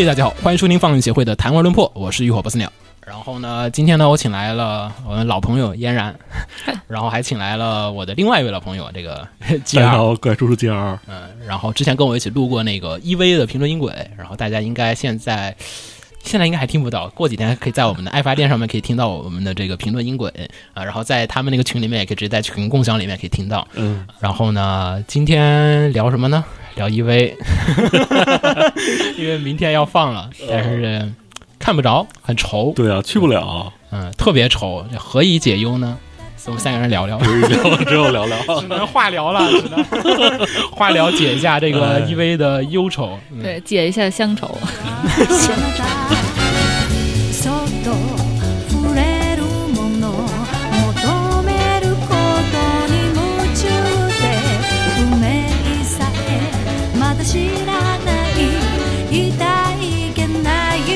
[0.00, 2.72] 嘿，大家好，欢迎收听放映协会的谈话论破，我是浴火不死鸟。
[3.06, 6.18] 然后呢，今天呢，我请来了我们老朋友嫣然，
[6.88, 9.28] 然后还请来了我的另外一位老朋友这个
[9.62, 15.54] 吉尔，大家好，怪叔叔 G R，嗯，然后之前跟我一起录过那个 EV 的评论音轨，然后大家应该现在
[16.22, 20.30] 现在应该还听不到，过几天可以在我们的 爱发电上面可以听到我们的这个评论音轨
[20.74, 23.66] 啊，然后在他们那个群里面也可以直接在群共享里面可以听到。
[23.74, 26.44] 嗯，然后呢，今天聊什么呢？
[26.76, 27.34] 聊 EV，
[29.18, 31.12] 因为明天要放了，但是
[31.58, 35.98] 看不着，很愁，对啊，去不了，嗯，特别愁，何以解忧呢？
[36.49, 39.83] 所以我们三个人聊聊，只 有只有聊聊， 只能话聊了，只能
[40.71, 43.17] 话聊解一下这个哎 EV 的忧愁。
[43.31, 44.49] 嗯对，解一下乡愁。
[47.31, 47.51] そっ
[47.83, 47.91] と
[48.69, 50.03] 触れるもの
[50.71, 52.15] 求めるこ
[52.49, 52.55] と
[52.89, 53.17] に夢
[53.53, 53.61] 中
[54.09, 54.23] で
[54.99, 55.23] 運命
[55.83, 58.35] さえまだ知らない
[59.11, 59.29] 痛
[59.79, 60.89] いけない瞳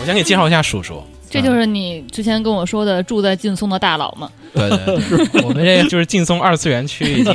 [0.00, 1.04] 我先给介绍一下叔叔，
[1.35, 4.29] 这就是你之前跟我说的住在劲松的大佬嘛？
[4.53, 7.33] 对对对， 我们这就是劲松二次元区已经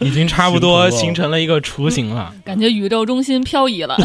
[0.08, 2.32] 已经差不多形成了一个雏形了。
[2.44, 3.96] 感觉宇宙中心漂移了。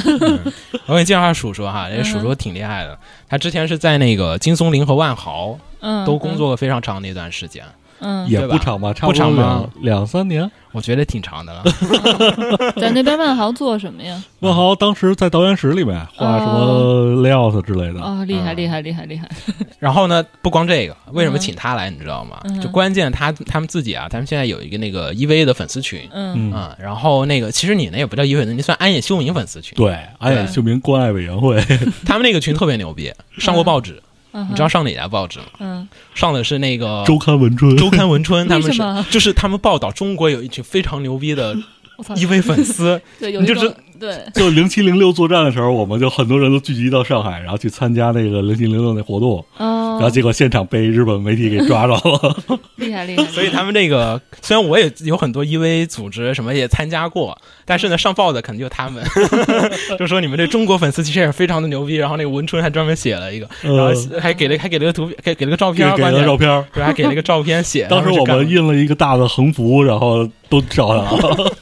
[0.85, 2.97] 我给你介绍一下叔叔哈，这鼠叔挺厉害的，
[3.27, 7.63] 他之前是在那个金松林和万豪嗯，都工作了非常长的一段时间，
[7.99, 10.49] 对吧不长吧，差多不多两两三年。
[10.71, 11.63] 我觉得挺长的了。
[11.65, 14.21] 嗯， 在那边万豪做什么呀？
[14.41, 19.29] 万豪当时在导演室里面画什么 layout 之类的，哦，厉害嗯厉害厉害厉害！
[19.79, 22.41] 然后呢，不光这个，为什么请他来，你知道吗？
[22.43, 26.01] 嗯就关键他他们自己啊，他们现在有一个那个 EVA 的粉丝群。
[26.11, 29.77] 嗯嗯，啊、然后那个其实你那也不叫 EVA，，你算安野秀明粉丝群。
[29.77, 31.57] 对，安野秀明关爱委员会，
[32.05, 33.93] 他们那个群特别牛逼，上过报纸。
[33.93, 34.01] 嗯，
[34.49, 35.45] 你知道上哪家报纸吗？
[35.59, 38.81] 嗯，上的是那个周刊文春，周刊文春，他们是
[39.11, 41.55] 就是他们报道中国有一群非常牛逼的
[41.97, 52.37] 我操，EV 粉丝， 对，有你就一种对， 就零七零六作战的时候，我们就很多人都聚集到上海，然后去参加那个零七零六那活动，哦然后，结果现场被日本媒体给抓着了。
[52.75, 53.23] 厉害厉害。
[53.25, 59.01] 所以他们这个虽然我也有很多 EV 组织什么也参加过，但是呢上报的可能就他们，
[59.97, 61.95] 就说你们这中国粉丝其实也是非常的牛逼。
[61.95, 66.65] 然后那个文春还专门写了一个，然后呃，还给了还给了个图片，给给了个照片，给了照片。
[66.73, 67.87] 对，还给了个照片写。
[67.89, 71.53] 当时我们印了一个大的横幅，然后都照下来了。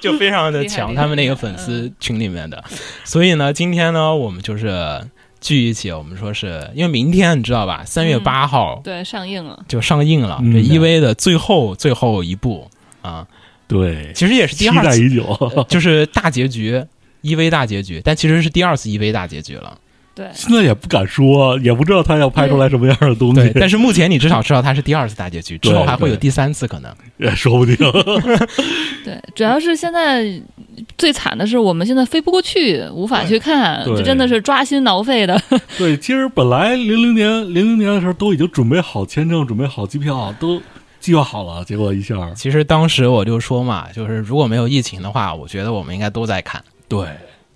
[0.00, 2.62] 就非常的强，他们那个粉丝群里面的。
[3.04, 5.00] 所以呢，今天呢，我们就是
[5.40, 12.68] 聚一起，我们说是因为明天你知道吧，三月八号对上映了，就上映了嗯这 EV 的最后最后一部
[13.02, 13.26] 啊，
[13.66, 15.64] 对，其实也是第期二次，待已久。
[15.68, 16.84] 就是大结局。
[17.20, 19.76] EV 大结局，但其实是第二次 EV 大结局了。
[20.18, 26.92] 对，现在也不敢说，也不知道他要拍出来什么样的东西对，，但是目前你至少知道他是第二次大结局，之后还会有第三次可能。
[27.18, 27.76] 也说不定。
[29.04, 30.24] 对，主要是现在
[30.96, 35.40] 最惨的是我们现在飞不过去，无法去看，对这真的是抓心挠肺的。
[35.78, 40.60] 对，其实本来零零年零零年的时候都已经准备好签证、准备好机票，都
[40.98, 46.62] 计划好了，结果一下，其实当时我就说嘛，就是如果没有疫情的话，我觉得我们应该都在看。
[46.88, 47.06] 对，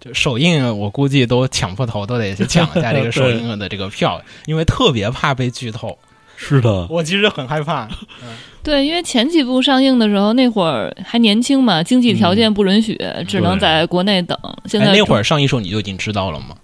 [0.04, 5.96] 就首映，我估计都抢破头，都得去抢一下这个 首映的这个票，因为特别怕被剧透。
[6.34, 7.88] 是的，我其实很害怕。
[8.64, 12.98] 对，因为前几部上映的时候，那会儿还年轻嘛，经济条件不允许，
[13.28, 14.36] 只能在国内等。
[14.66, 16.56] 现在哎，那会儿上映时候你就已经知道了吗？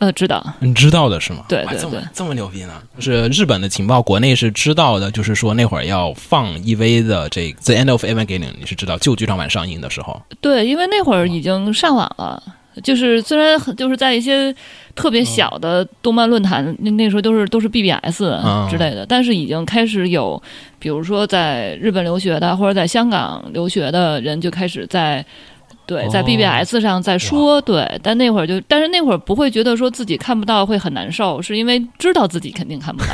[0.00, 1.44] 呃知道，你知道的是吗？
[1.48, 2.72] 对对哇这么对这么牛逼呢？
[2.98, 12.42] 就是日本的情报，国内是知道的，就是说那会儿要放 EV 的这个《The End of Evangelion》，你是知道旧剧场版上映的时候，对，因为那会儿已经上网了。
[12.84, 14.54] 就是虽然很就是在一些
[14.94, 20.40] 特别小的动漫论坛，那那时候都是都是 BBS 嗯之类的，但是已经开始有，
[20.78, 25.22] 比如说在日本留学的或者在香港留学的人就开始在。
[25.90, 33.10] 对，在哦 BBS 上在说，对，但那会儿就，但是那会儿不会觉得说自己看不到会很难受，是因为知道自己肯定看不到。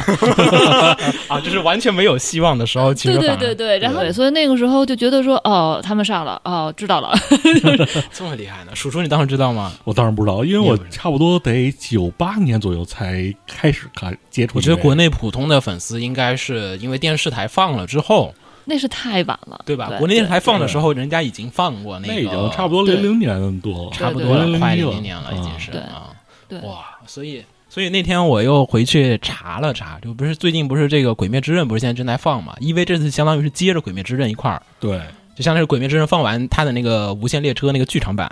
[1.34, 7.14] 啊，就是完全没有希望的时候，其实对对对对，然后所以那个时候就觉得说，哦，他们上了，哦，知道了，
[8.12, 8.73] 这么厉害呢？
[8.75, 9.73] 叔叔，你当时知道吗？
[9.84, 14.58] 我当然不知道，因为我差不多得九八年左右才开始看接触。
[14.58, 18.34] 我觉得国内普通的粉丝应该是因为电视台放了之后，
[18.68, 19.92] 那是太晚了，对吧？
[19.96, 26.10] 国内电视台放的时候，人家已经放过那个，已经差不多零零年多了，差不多快对零零年了，已经是啊，
[26.48, 32.56] 对哇，所以所以那天我又回去查了查，就不是最近不是这个《鬼灭之刃》不是现在正在放嘛？
[32.58, 35.00] 因为这次相当于是接着《鬼灭之刃》一块儿，对，
[35.36, 38.28] 就相当于是《鬼灭之刃》放完它的那个无限列车那个剧场版，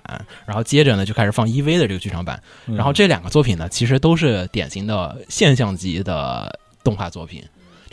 [0.47, 7.45] 然后接着呢就开始放 EV 的这个剧场版，然后这两个作品呢其实都是典型的现象级的动画作品。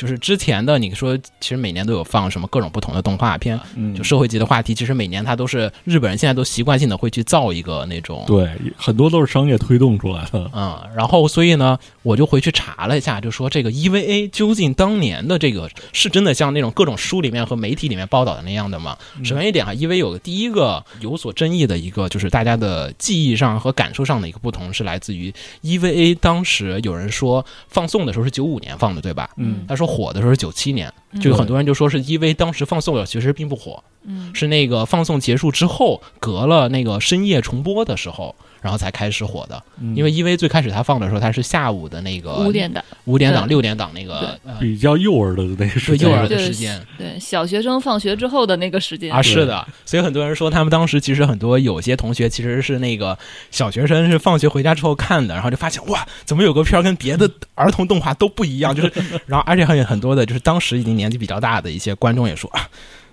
[0.01, 10.49] 就是之前的你说，其实每年都有放什么各种不同的动画片，嗯，就社会级的话题，其实每年它都是日本人现在都习惯性的会去造一个那种对，很多都是商业推动出来的。
[10.55, 18.97] 嗯，然后所以呢，我就回去查了一下，就说这个 EVA 究竟当年的这个是真的像那种各种书里面和媒体里面报道的那样的吗？
[19.23, 25.31] 首先一点哈，EVA 有个第一个有所争议的一个，就是大家的记忆上和感受上的一个不同，是来自于
[25.61, 29.29] EVA 当时有人说放送的时候是九五年放的，对吧？
[29.37, 39.61] 嗯他说火的时候是九七年，就有很多人就说是 EVA 当时放送了其实并不火，嗯是那个放送结束之后，隔了那个深夜重播的时候，然后才开始火的。
[39.79, 49.67] 嗯因为 EV 最开始它放的时候，它是下午的那个五点档，五点档、六点档那个呃比较幼儿的那个时间对幼儿的时间对小学生放学之后的那个时间啊，是的。
[49.85, 53.17] 所以很多人说他们当时其实很多有些同学其实是那个
[53.49, 58.75] 小学生是放学回家之后看的，然后就发现哇，怎么有个片儿跟别的儿童动画都不一样？
[58.75, 58.91] 就是，
[59.25, 62.69] 然后而且还有很多的就是当时已经年纪比较大的一些观众也说啊，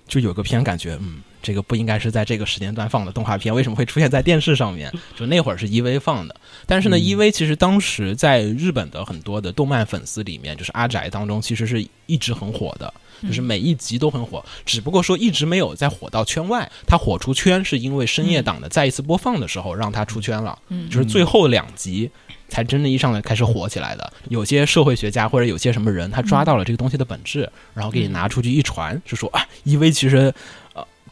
[0.07, 1.23] 就有个片感觉嗯。
[1.43, 4.93] 这个不应该是在这个时间段放的动画片， 为什么会出现在电视上面？
[5.17, 6.35] 就那会儿是 EV 放的，
[6.67, 12.93] 但是呢、e v 其实当时在日本的很多的动漫粉丝里面，就是阿宅当中，其实是一直很火的，
[13.23, 16.71] 就是每一集都很火，只不过说一直没有再火到圈外。
[16.87, 20.89] 它火出圈是因为深夜档的再一次播放的时候让它出圈了，嗯。
[20.89, 22.11] 就是最后两集。
[22.51, 30.33] 才真正意义上的开始火起来的，有些社会学家或者有些什么人，他抓到了这个东西的本质，然后给你拿出去一传，就说啊，EV 其实呃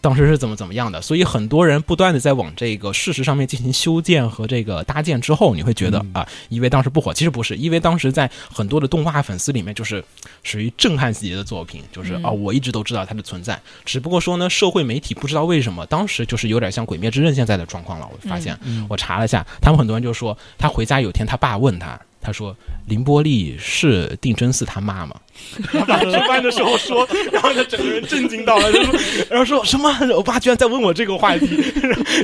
[0.00, 10.04] 当时是怎么怎么样的，所以很多人不断的在往这个事实上面进行修建和这个搭建之后，你会觉得、啊，因为当时不火，其实不是，因为当时在很多的动画粉丝里面就是
[10.42, 18.58] 属于震撼级的作品，就是啊，我一直都知道它的存在，只不过说呢，社会媒体不知道为什么当时就是有点像《鬼灭之刃》现在的状况了，我发现，
[18.88, 21.98] 我查了一下，他们很多人就说他回家有天他爸问他。
[22.26, 22.54] 他说
[22.88, 25.14] ：“凌波丽是定真寺他妈吗？”
[25.70, 28.68] 他爸吃饭的时候说， 然后他整个人震惊到了，
[29.30, 29.88] 然后说什么？
[30.16, 31.46] 我爸居然在问我这个话题，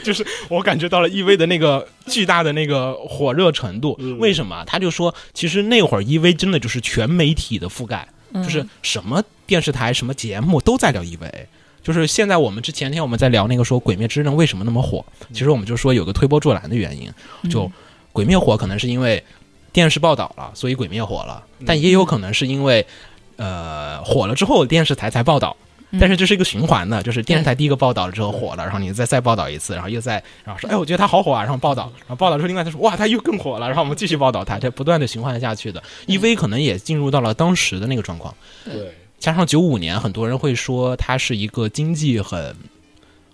[0.02, 3.96] 就是我感觉到了 EV 的那个巨大的那个火热程度。
[4.18, 4.64] 为什么？
[4.66, 11.30] 他就说，其实那会儿 EV 真的就是全媒体的覆盖，就是什么电视台、什么节目都在聊 EV。
[11.84, 17.10] 就是现在我们之前天我们在聊那个说《鬼灭之刃》为什么那么火，其实我们就说有个推波助澜的原因，
[17.50, 17.64] 就
[18.12, 19.22] 《鬼灭》火可能是因为
[19.72, 22.86] 电视报道了，所以《鬼灭》火了，但也有可能是因为
[23.36, 25.56] 呃火了之后电视台才报道。
[26.00, 35.82] 但是这是一个循环的，就是电视台第一个报道了之后火了，然后你再再报道一次，然后又再然后说，哎，我觉得他好火啊，然后报道，然后报道之后另外他说，哇，他又更火了，然后我们继续报道他，这不断的循环下去的。
[36.06, 38.34] EV 可能也进入到了当时的那个状况，
[38.64, 42.56] 对，加上九五年，很多人会说它是一个经济很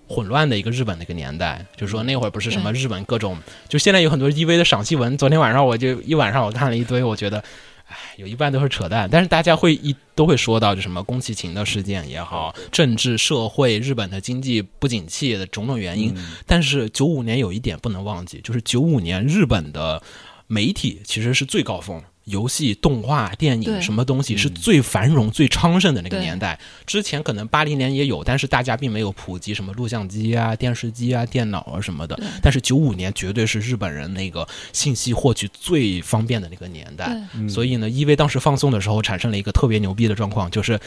[0.08, 3.36] 混乱的一个日本的一个年代，就是说那会儿不是什么日本各种，
[3.68, 7.44] 就现在有很多 EV 的赏析文，昨天晚上我就一晚上我看了一堆，我觉得。
[7.90, 16.14] 唉，有一半都是扯淡，但是大家会一都会说到，就什么宫崎勤的事件也好，政治社会、日本的经济不景气的种种原因。
[16.46, 20.02] 但是九五年有一点不能忘记，就是九五年日本的
[20.46, 21.98] 媒体其实是最高峰。
[22.28, 26.58] 游戏、动画、电影什么东西是最繁荣、最昌盛的那个年代。
[26.86, 32.18] 之前可能八零年也有，但是大家并没有普及什么录像机啊、电视机啊、电脑啊什么的。
[32.42, 37.16] 但是九五年绝对是日本人那个信息获取最方便的那个年代。
[37.48, 40.78] 所以呢，因为当时放送的时候产生了一个特别牛逼的状况，就是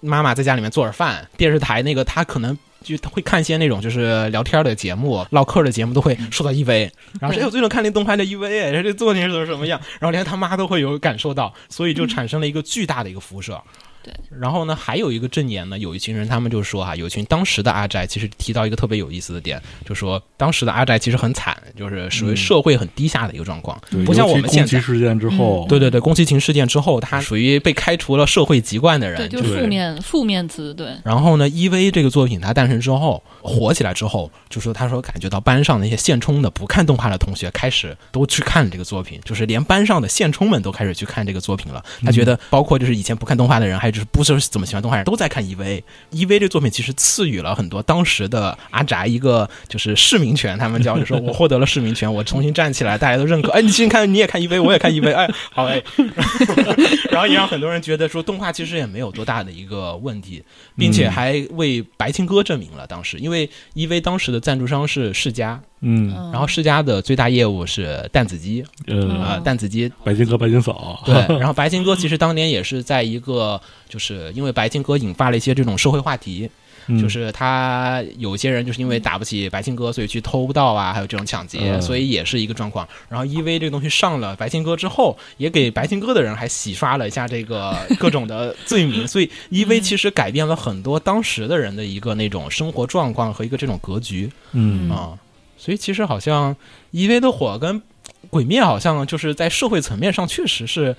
[0.00, 2.56] 妈妈在家里面做着饭，电视台那个她可能。
[2.82, 6.88] 就他会看一些那种就是聊天的节目、唠嗑的节目，都会受到 EV，
[7.18, 13.60] 然后说：“哎，我最近看那动拍的 EV，哎，这作品是什么样？”然后连他妈都会有感受到，所以就产生了一个巨大的一个辐射。
[14.06, 24.76] 对，然后呢，还有一个证言呢，有一群人他们就说哈、有一群当时的阿宅其实提到一个特别有意思的点，就说当时的阿宅其实很惨，就是属于社会很低下的一个状况，对不像我们现在。
[24.76, 29.56] 宫崎事件之后，对对对，宫崎勤事件之后，他属于被开除了社会籍贯的对，人，就是。
[29.56, 41.82] 负面负面词，对，然后呢，EV 这个作品它诞生之后火起来之后，就说他说感觉到班上那些现充的不看动画的同学开始都去看这个作品，就是连班上的现充们都开始去看这个作品了。
[42.04, 45.82] 他觉得包括就是以前不看动画的人，还有就是不是怎么喜欢动画人都在看 EV。
[46.12, 53.50] EV 这作品其实赐予了很多当时的阿宅一个就是市民权，他们叫就说我获得了市民权，我重新站起来，大家都认可。
[53.52, 55.82] 哎，你先看，你也看 EV，我也看 EV，哎，好哎。
[57.10, 60.42] 然后也让很多人觉得说动画其实也没有多大的一个问题，
[60.76, 76.48] 并且还为白青哥证明了当时，因为 EV 当时的赞助商是世嘉，嗯嗯然后世嘉的最大业务是弹子机呃，啊，弹子机白金哥、白金嫂，对， 然后白金哥其实当年也是在一个，就是因为白金哥引发了一些这种社会话题，
[76.88, 82.86] 嗯就是他有些人就是因为打不起白金哥，所以去偷盗啊，还有这种抢劫，嗯所以也是一个状况。
[83.08, 95.18] 然后 EV 这个东西上了白金哥之后，也给白金哥的人还洗刷了一下这个各种的罪名， 所以 EV 其实改变了很多当时的人的一个那种生活状况和一个这种格局嗯啊。
[95.58, 96.54] 所以其实好像
[96.92, 97.82] EV 的火跟
[98.30, 100.94] 鬼灭好像就是在社会层面上确实是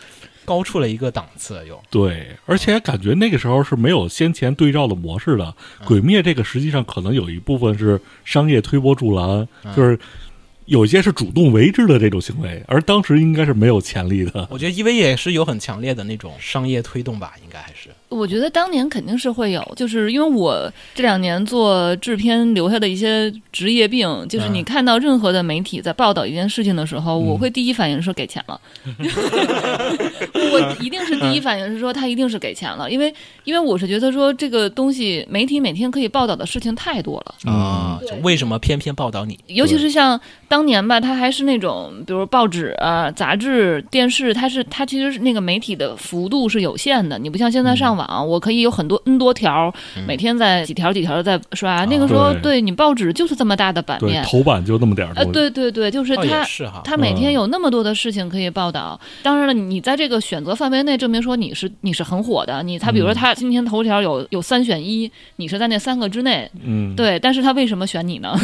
[0.47, 5.53] 高出了一个档次，有对，而且感觉那个时候是没有先前对照的模式的。
[5.83, 9.99] 鬼灭这个实际上可能有一部分是商业推波助澜，嗯就是
[10.63, 14.47] 有一些是主动为之的这种行为，而当时应该是没有潜力的。
[14.49, 17.76] 我觉得 EV 也是有很强烈的那种商业推动吧，应该还是。
[18.09, 28.59] 我觉得当年肯定是会有，就是因为我这两年做制片留下的一些职业病，就是你嗯看到任何的媒体在报道一件事情的时候，嗯我会第一反应是给钱了，
[30.33, 37.51] 我一定是第一反应是说他一定是给钱了，因为因为我是觉得说这个东西媒体每天可以报道的事情太多了。
[37.51, 39.37] 啊，为什么偏偏报道你？
[39.47, 47.19] 尤其是像当年吧，它还是那种，比如报纸啊、杂志、电视，它是它其实是那个媒体的幅度是有限的。
[47.19, 51.83] 你不像现在上网，我可以有很多 N 多条，嗯每天在几条几条的在刷。
[51.85, 55.39] 那个时候，对对你报纸就是这么大的版，面，头版就那么点儿呃，东西。
[55.39, 56.43] 对对对，就是哦，也它。
[56.43, 62.61] 是哈，它每天嗯有那么多的事情可以报道，当然了，你在这个选择范围内，证明说你是你是很火的。
[62.63, 67.17] 你他比如说嗯他今天头条有有三选一，你是在那三个之内，嗯，对。
[67.19, 68.37] 但是他为什么选你呢？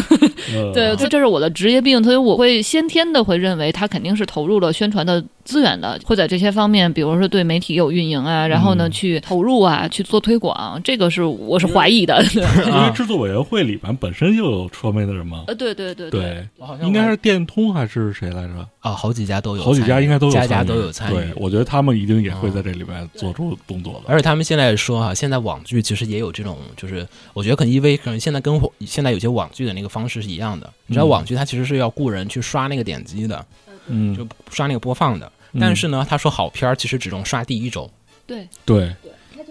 [0.54, 12.24] 呃 对，这这是我的职业病，所以我会先天的会认为他肯定是投入了宣传的资源的，会在这些方面，比如说对媒体有运营啊，然后呢、嗯去投入啊，去做推广，这个是我是怀疑的。
[12.34, 15.44] 对因为制作委员会里边本身就有传媒的人嘛。
[15.48, 18.68] 呃，对对对对，好像应该是电通还是谁来着？
[18.80, 21.16] 啊，好几家都有，好几家应该都有参与，家家都有参与。
[21.16, 24.02] 对，我觉得他们一定也会在这里边做出动作的。
[24.08, 30.72] 而且他们现在说哈、现在网剧其实也有这种，就是我觉得可能因为可能现在跟现在有些网剧的那个方式是一样的。
[30.88, 33.46] 你知道嗯网剧它其实是要雇人去刷那个点击的，
[33.88, 35.26] 嗯，就刷那个播放的。
[35.26, 37.88] 嗯但是呢，他说好片儿其实只能刷第一周，
[38.26, 38.92] 对，对，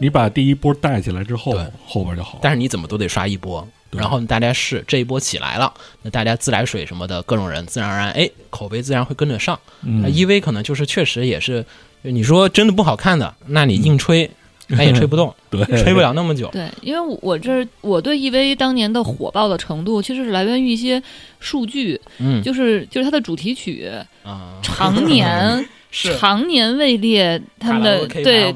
[0.03, 2.41] 你把第一波带起来之后对，后边就好。
[2.43, 3.67] 但是你怎么都得刷一波。
[3.89, 9.57] 对然后大家试这一波起来了，那大家自来水什么的各种人，自然而然哎口碑自然会跟着上。
[9.83, 11.65] 那嗯，EV 可能就是确实也是，
[12.01, 14.29] 你说真的不好看的，那你硬吹，
[14.75, 16.49] 它也吹不动，对，吹不了那么久。
[16.53, 21.03] 对，因为我这儿我对 EV 当年的火爆的程度，其实是来源于一些
[21.39, 23.91] 数据，嗯就是就是它的主题曲
[24.25, 28.53] 啊，常年是 常年位列他们的对。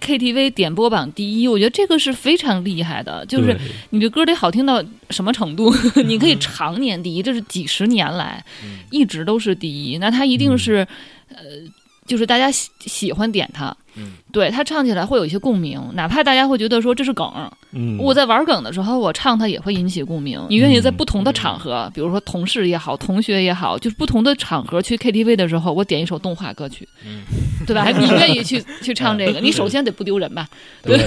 [0.00, 3.54] KTV 点播榜第一，我觉得这个是非常厉害的，就是
[3.90, 5.70] 你的歌得好听到什么程度？
[6.06, 10.84] 你可以常年第一，这是几十年来嗯一直都是第一，那他一定是，
[11.28, 11.36] 呃，
[12.10, 17.24] 就是大家喜喜欢点他，嗯，对他唱起来会有一些共鸣，哪怕大家会觉得说这是梗，
[17.70, 20.44] 嗯，我在玩梗的时候，我唱它也会引起共鸣。
[20.50, 27.22] 你愿意在不同的场合，比如说同事也好，同学也好，就是不同的场合去 KTV 的时候，我点一首动画歌曲，嗯
[27.64, 27.86] 对吧？
[27.96, 30.48] 你愿意去去唱这个，你首先得不丢人吧？
[30.82, 30.98] 对，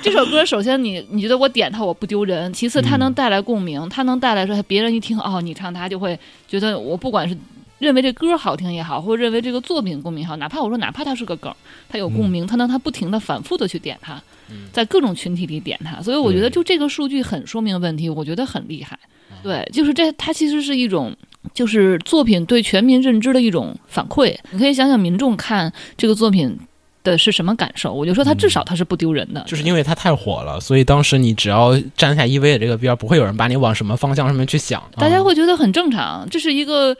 [0.00, 7.36] 这首歌首先你你觉得我点它我不丢人，其次它能带来共鸣，它能带来说别人一听哦你唱它就会觉得我不管是。
[7.80, 11.52] 认为这歌好听也好，或者认为这个作品共鸣也好，哪怕我说哪怕它是个梗，
[11.88, 18.96] 它有共鸣，它能它不停的反复的去点它，嗯在各种群体里点它，所以我觉得就这个数据很说明问题，我觉得很厉害。
[19.42, 21.16] 对，就是这它其实是一种
[21.54, 24.36] 就是作品对全民认知的一种反馈。
[24.50, 26.54] 你可以想想民众看这个作品
[27.02, 34.82] 的是什么感受，我就说它至少它是不丢人的，就是因为它太火了，所以当时你只要站下 EV 的这个边儿，不会有人把你往什么方向上面去想。
[34.96, 36.94] 大家啊会觉得很正常，这是一个。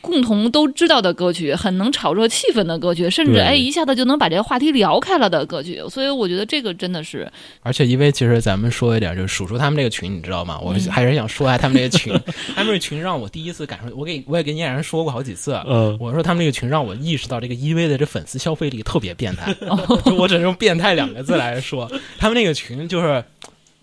[0.00, 7.30] 共同都知道的歌曲，很能炒热气氛的歌曲，甚至对哎一下子就能把这个话题聊开了的歌曲，所以我觉得这个真的是
[7.62, 10.58] 而且 EV 其实咱们说一点，就是数数他们这个群，你知道吗？
[10.62, 12.12] 我嗯还是想说一下他们这个群，
[12.54, 15.60] 他们这个群让我第一次感受，我给我也跟嫣然说过好几次。
[15.66, 19.52] 嗯，我说他们这个群让我意识到这个 EV 的这粉丝消费力特别变态，
[20.04, 21.90] 就我只能用“变态”两个字来说。
[22.18, 23.24] 他们那个群就是，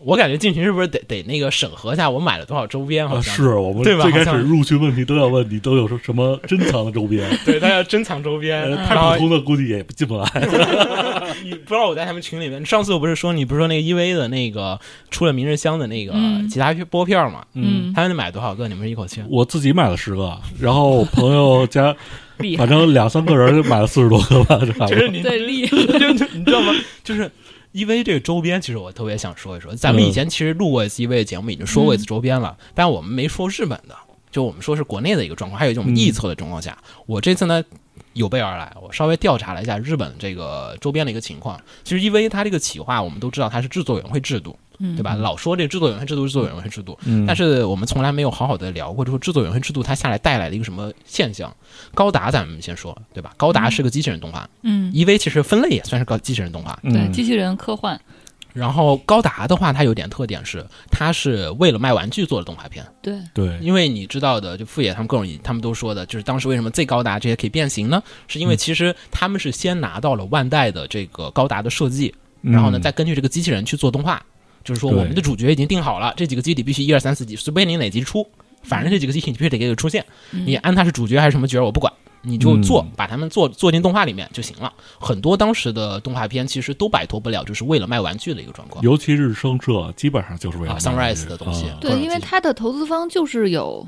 [0.06, 3.08] 我感觉进群是不是得得那个审核一下我买了多少周边？
[3.08, 10.26] 好啊像是我们最开始入群问题都要问你都有什么珍藏的周边， 对，他要珍藏周边，呃太普通的估计也进不来。
[11.44, 14.80] 你不知道我在他们群里面，上次我不是说你不是说那个 EV 的那个
[15.10, 17.46] 出了明日香的那个嗯其他拨片嘛？
[17.54, 18.68] 嗯他们买多少个？
[18.68, 19.22] 你们是一口气？
[19.30, 21.96] 我自己买了十个，然后我朋友家
[22.58, 24.88] 反，正两三个人就买了四十多个吧，差不多。
[24.88, 26.74] 就是你对厉害，就你知道吗？
[27.04, 27.30] 就是
[27.74, 29.76] EV 这个周边，其实我特别想说一说。
[29.76, 33.96] 咱们以前其实录过一次 EV 的节目，已经说过一次周边了，但我们没说日本的。
[34.32, 36.76] 就我们说是国内的一个状况，还有一种嗯臆测的状况下，
[37.06, 37.64] 我这次呢
[38.14, 41.60] 有备而来，我稍微调查了一下日本这个周边的一个情况。
[41.84, 44.63] 其实 EVA 它这个企划，我们都知道它是制作委员会制度，嗯，
[44.96, 45.16] 对吧？
[45.16, 51.54] 老说这个制作委员会制度，制作委员会制度，嗯但是我们从来没有好好的聊过，就说制作委员会制度它下来带来的一个什么现象。
[51.94, 53.34] 高达咱们先说，对吧？
[53.38, 56.78] 高达是个机器人动画、嗯，e v 其实分类也算是高机器人动画。
[56.84, 58.00] 对，嗯机器人科幻，
[58.54, 62.86] 然后高达的话，它有点特点是，它是为了卖玩具做的动画片。
[63.02, 68.02] 对，对，因为你知道的，就富野他们各种他们都说的，就是当时为什么 Z 高达这些可以变形呢？
[68.28, 74.24] 是因为其实他们是先拿到了万代的这个高达的设计，然后呢，嗯再根据这个机器人去做动画。
[74.64, 78.26] 就是说，我们的主角已经定好了，这几个机体必须一二三四级，随便你哪级出，
[78.64, 80.06] 反正这几个机体你必须得给我出现。
[80.32, 80.44] 嗯。
[80.46, 81.92] 你安他是主角还是什么角儿我不管，
[82.22, 84.72] 你就做嗯，把他们做做进动画里面就行了。
[85.00, 88.84] 很多当时的动画片其实都摆脱不了，就是为了卖玩具的一个状况。
[88.84, 91.66] 尤其日升社基本上就是为了啊，Sunrise 的东西。
[91.68, 91.78] 啊。
[91.82, 93.86] 对，因为它的投资方就是有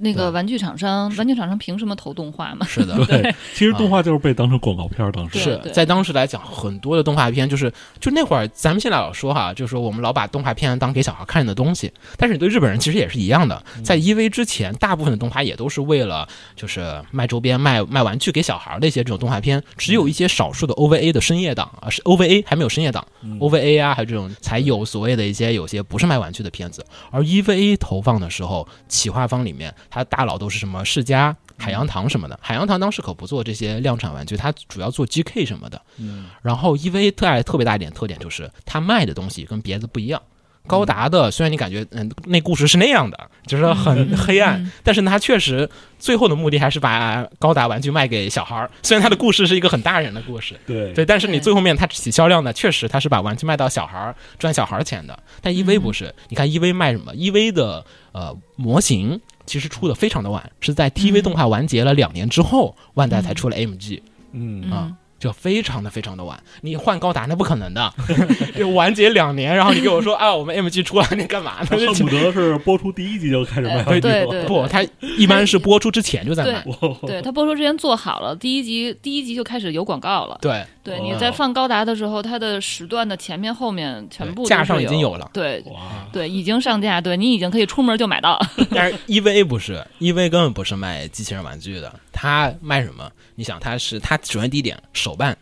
[0.00, 2.66] 那个玩具厂商，玩具厂商凭什么投动画嘛？
[2.66, 5.38] 是的， 对， 其实动画就是被当成广告片儿，当时。
[5.38, 16.26] 是在当时来讲，很多的动画片就是就那会儿，咱们现在老说哈，就是说我们老把动画片当给小孩看的东西，但是你对日本人其实也是一样的，在 EV 之前，大部分的动画也都是为了
[16.56, 23.06] 就是卖周边、卖卖玩具给小孩的一些这种动画片，只有一些少数的 OVA 的深夜档啊，是 OVA 还没有深夜档、
[23.38, 31.36] OVA 啊，还有这种才有所谓的一些有些不是卖玩具的片子，而 EVA 投放的时候，企划方里面他大佬都是什么世嘉。
[31.58, 35.78] 海洋堂什么的，海洋堂当时可不做这些量产玩具，它主要做 GK 什么的。
[35.98, 40.22] 嗯然后 EVA 带来特别大一点特点就是它卖的东西跟别的不一样。
[40.66, 45.68] 高达的虽然你感觉嗯那故事是那样的，就是很黑暗，嗯但是呢它确实
[45.98, 48.70] 最后的目的还是把高达玩具卖给小孩儿。
[48.82, 55.18] 虽然它的故事是一个很大人的故事，对对，但是你最后面它起销量呢，确实它是把玩具卖到小孩儿赚小孩儿钱的。
[55.42, 61.22] 但 EV 不是，你看 EV 卖什么？EV 的呃模型其实出的非常的晚，是在 TV 嗯。
[61.22, 64.00] 动画完结了两年之后，万代才出了 MG。
[64.32, 64.70] 嗯。
[64.70, 67.92] 啊就非常的非常的晚，你换高达那不可能的，
[68.56, 71.66] 就完结两年，然后你跟我说 啊，我们 MG 出来， 你干嘛呢？
[71.68, 73.84] 他恨不得是播出第一集就开始卖。
[74.00, 74.82] 对对不，他
[75.18, 76.64] 一般是播出之前就在卖。
[77.06, 80.38] 对他播出之前做好了，第一集第一集就开始有广告了。
[80.40, 85.62] 对，对，哦你在放高达的时候，它的时段的前面后面全部架上已经有了对，
[86.10, 88.40] 对，已经上架，对你已经可以出门就买到。
[88.70, 93.10] 但是 EVA 不是，EVA 根本不是卖机器人玩具的，它卖什么？
[93.34, 95.34] 你想，他是他首先第一点手办，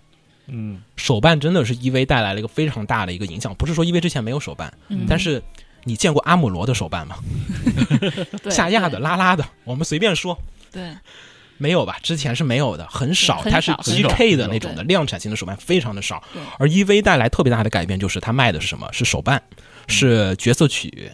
[0.46, 3.52] 嗯手办真的是 EV 带来了一个非常大的一个影响。
[3.56, 5.42] 不是说 EV 之前没有手办，嗯但是
[5.82, 7.16] 你见过阿姆罗的手办吗？
[8.44, 10.38] 对下压的、拉拉的，我们随便说。
[10.70, 10.94] 对，
[11.56, 11.98] 没有吧？
[12.00, 16.22] 之前是没有的，很少，它是 GK 的那种的量产型的手办非常的少。
[16.60, 18.88] 而 EV 带来特别大的改变就是它卖的是什么？
[18.92, 19.42] 是手办，
[19.88, 21.10] 是角色曲。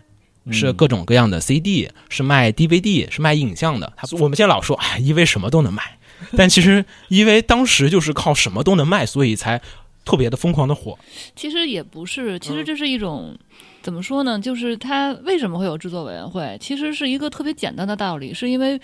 [0.51, 3.93] 是各种各样的 CD，是卖 DVD，是卖影像的。
[3.97, 5.99] 他我们现在老说，哎因为什么都能卖，
[6.37, 9.61] 但其实 因为当时就是靠什么都能卖，所以才
[10.05, 10.99] 特别的疯狂的火。
[11.35, 13.37] 其实也不是，其实嗯这是一种。
[13.83, 14.39] 怎么说呢？
[14.39, 16.57] 就是它为什么会有制作委员会？
[16.59, 18.81] 其实是一个特别简单的道理，是因为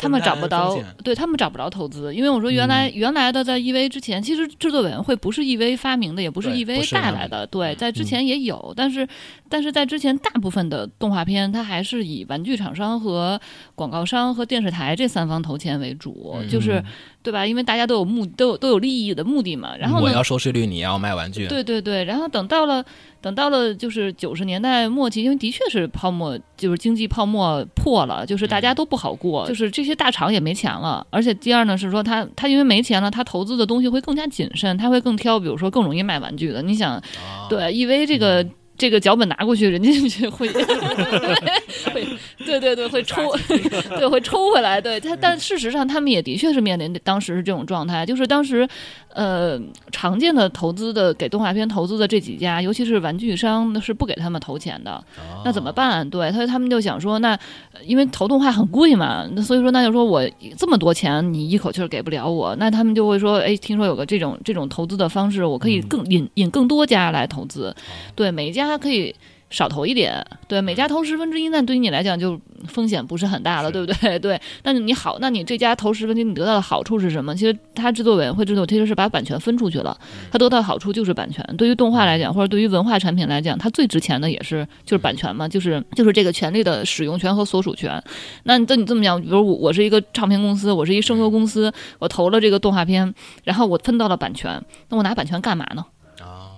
[0.00, 2.14] 他们找不到对他们找不着投资。
[2.14, 7.46] 因为我说原来、原来的在 EV 之前，其实制作委员会不是 EV 发明的，也不是对不 EV 带来的。
[7.46, 9.06] 对，嗯在之前也有，但是
[9.48, 13.40] 但是在之前大部分的动画片，它还是以玩具厂商和
[13.74, 16.82] 广告商和电视台这三方投钱为主，嗯就是
[17.22, 17.46] 对吧？
[17.46, 19.76] 因为大家都有目都有都有利益的目的嘛。
[19.76, 21.46] 然后呢，我要收视率，你要卖玩具。
[21.46, 22.84] 对对对，然后等到了
[23.20, 36.62] 等到了就是九十年代末期，因为的确是泡沫，就是经济泡沫破了，就是大家都不好过，就是这些大厂也没钱了，而且第二呢是说他他因为没钱了，他投资的东西会更加谨慎，他会更挑，比如说更容易卖玩具的。
[36.62, 37.02] 你想，啊，
[37.48, 38.46] 对，EV 这个。
[38.80, 40.48] 这个脚本拿过去，人家就会
[41.92, 42.06] 会，
[42.46, 43.30] 对对对，会抽，
[43.98, 44.80] 对会抽回来。
[44.80, 48.66] 对他，但事实上他们也的确是面临当时是这种状态，就是当时，
[49.12, 54.92] 呃，常见的投资的给动画片投资的这几家，尤其是玩具商，那是不给他们投钱的。
[54.92, 56.08] 哦那怎么办？
[56.08, 57.32] 对他，他们就想说，那
[57.72, 60.22] 呃因为投动画很贵嘛，那所以说那就说我
[60.56, 67.74] 这么多钱，你一口气儿给不了我，那他们就会说，哎，听说有个这种这种投资的方式，我可以更引引更多家来投资，
[68.14, 69.14] 对，每一家可以。
[69.50, 74.18] 少投一点，对，每家投十分之一，那对于你来讲就风险不是很大了，对不对？
[74.20, 77.34] 对，那你好，那你这家投十分之一，你得到的好处是什么？
[77.34, 79.98] 其实它制作委员会制作其实是把版权分出去了，
[80.30, 81.44] 它得到的好处就是版权。
[81.58, 88.00] 对于动画来讲，或者对于文化产品来讲，它最值钱的也是就是版权嘛，就是就是这个权利的使用权和所属权。
[88.44, 95.84] 那你你这么讲，比如我我是一个唱片公司，我是一声优公司，我投了这个动画片，然后我分到了版权，那我拿版权干嘛呢？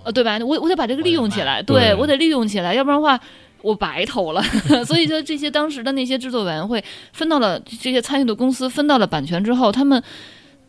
[0.03, 0.37] 啊，呃，对吧？
[0.39, 3.19] 我我得把这个利用起来，对对我得利用起来，要不然的话，
[3.61, 4.41] 我白投了。
[4.85, 10.01] 所以说这些当时的那些制作委员会分到了这些参与的公司分到了版权之后，他们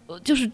[0.06, 0.50] 呃就是。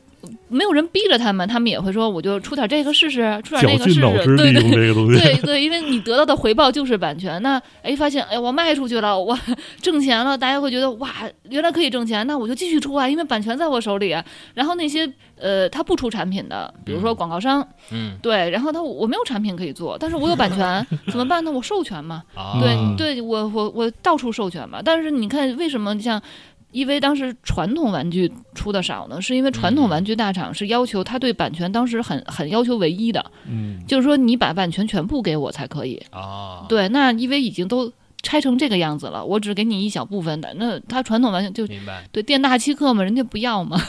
[0.48, 5.20] 没有人逼着他们，他们也会说，我就出点这个试试，出点绞那个试尽脑汁试，对对利用这个东西。
[5.20, 7.40] 对对，因为你得到的回报就是版权。
[7.42, 9.38] 那哎，发现哎，我卖出去了，我
[9.80, 11.10] 挣钱了，大家会觉得哇，
[11.48, 14.24] 原来可以挣钱，那我就继续出啊，因为版权在我手里啊。
[14.54, 21.50] 然后那些呃，他不出产品的，比如说广告商，嗯对，然后他我没有产品可以做，但是我有版权， 怎么办呢？
[21.50, 24.80] 我授权嘛，啊，对嗯对，我我我到处授权嘛。
[24.84, 26.20] 但是你看，为什么像？
[26.72, 36.00] 因为当时传统玩具出的少呢，是因为传统玩具大厂是要求他对版权当时很很要求唯一的，嗯，就是说你把版权全部给我才可以。
[36.10, 42.04] 啊，对，那因为已经都拆成这个样子了，我只给你一小部分的，那他传统玩具就明白。
[42.12, 43.80] 对店大欺客嘛，人家不要嘛。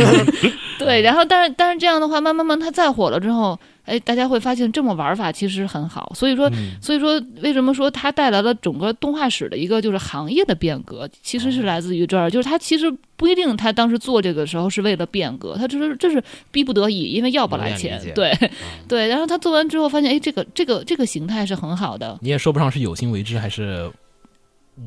[0.78, 6.12] 对，然后但是但是这样的话，慢慢慢它再火了之后，哎，大家会发现这么玩法其实很好。
[6.14, 18.36] 所以说，嗯所以说为什么说它带来了整个动画史的一个就是行业的变革，其实是来自于这儿，就是它其实不一定他当时做这个时候是为了变革，他只是这是逼不得已，因为要不来钱对
[18.86, 19.08] 对。
[19.08, 23.90] 然后他做完之后发现，哎，这个这个这个形态是很好的，你也说不上是有心为之还是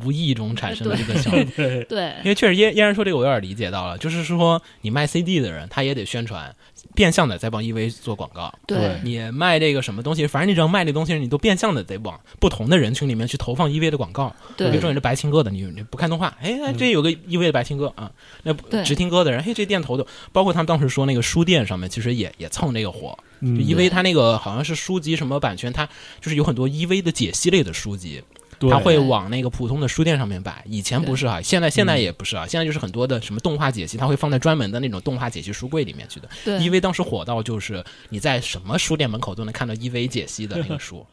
[0.03, 1.39] 无意中产生的这个想法。
[1.57, 6.53] 对，对因为确实嫣嫣然说这个我有点理解到了，就是说你卖 CD 的人他也得宣传，
[6.99, 8.53] 变相的在帮 EV 做广告。
[8.67, 8.99] 对。
[9.05, 14.35] 你卖这个什么东西，反正你只要卖这东西，你都变相的得往不同的人群里面去投放 EV 的广告。
[14.57, 18.11] 比如说你是白青哥的，你你不看动画，哎，哎这有个 EV 的白青哥啊，
[18.43, 18.83] 那对。
[18.83, 25.87] 直听歌的人，嘿，这店头的，包括他们当时说那个书店上面，其实也也蹭这个火，EV 它那个好像是书籍什么版权，它
[26.19, 30.63] 就是有很多 EV 的解析类的书籍，对它会往那个普通的书店上面摆。
[30.65, 36.27] 以前不是啊，现在现在嗯也不是啊，现在就是很多的什么动画解析，它会放在专门的那种动画解析书柜里面去的。
[36.43, 41.05] 对 EV 当时火到就是你在什么书店门口都能看到 EV 解析的那个书，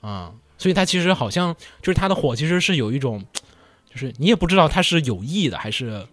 [0.00, 3.24] 啊、所以它其实好像就是它的火其实是有一种，
[3.90, 6.04] 就是你也不知道它是有意的还是。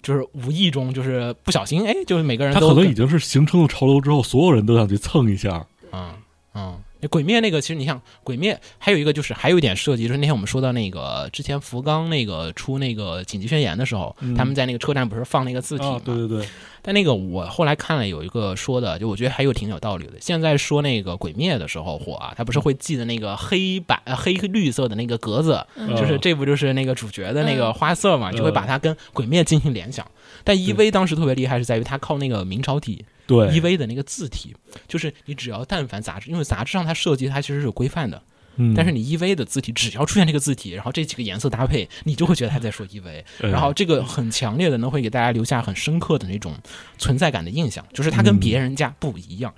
[0.00, 5.66] 就是无意中，就是不小心，哎，就是每个人都跟可能已经是形成了潮流之后，所有人都想去蹭一下。
[5.90, 6.14] 嗯
[6.54, 14.34] 嗯，那鬼灭那个，其实你像鬼灭，还有一个就是还有一点设计，就是那天我们说到那个之前福冈那个出那个紧急宣言的时候，嗯。
[14.34, 16.48] 他们在那个车站不是放那个字体对对对，
[16.82, 20.14] 但那个我后来看了有一个说的，就我觉得还有挺有道理的。
[20.20, 25.94] 现在说那个鬼灭的时候火啊，他不是会记的那个黑白呃黑绿色的那个格子，嗯。
[25.96, 30.06] 就是这不就是那个主角的那个花色嘛，嗯就会把它跟鬼灭进行联想。
[30.44, 33.46] 但 EV 当时特别厉害是在于它靠那个明朝体，对。
[33.48, 34.56] EV 的那个字体，
[34.88, 38.20] 就是你只要但凡杂志，因为杂志上它设计它其实是有规范的，
[38.56, 38.74] 嗯。
[38.74, 46.54] 但是你 EV 的字体只要出现这个字体，然后这几个颜色搭配，你就会觉得他在说 EV，嗯 然后这个很强烈的呢会给大家留下很深刻的那种
[46.96, 49.54] 存在感的印象，就是它跟别人家不一样，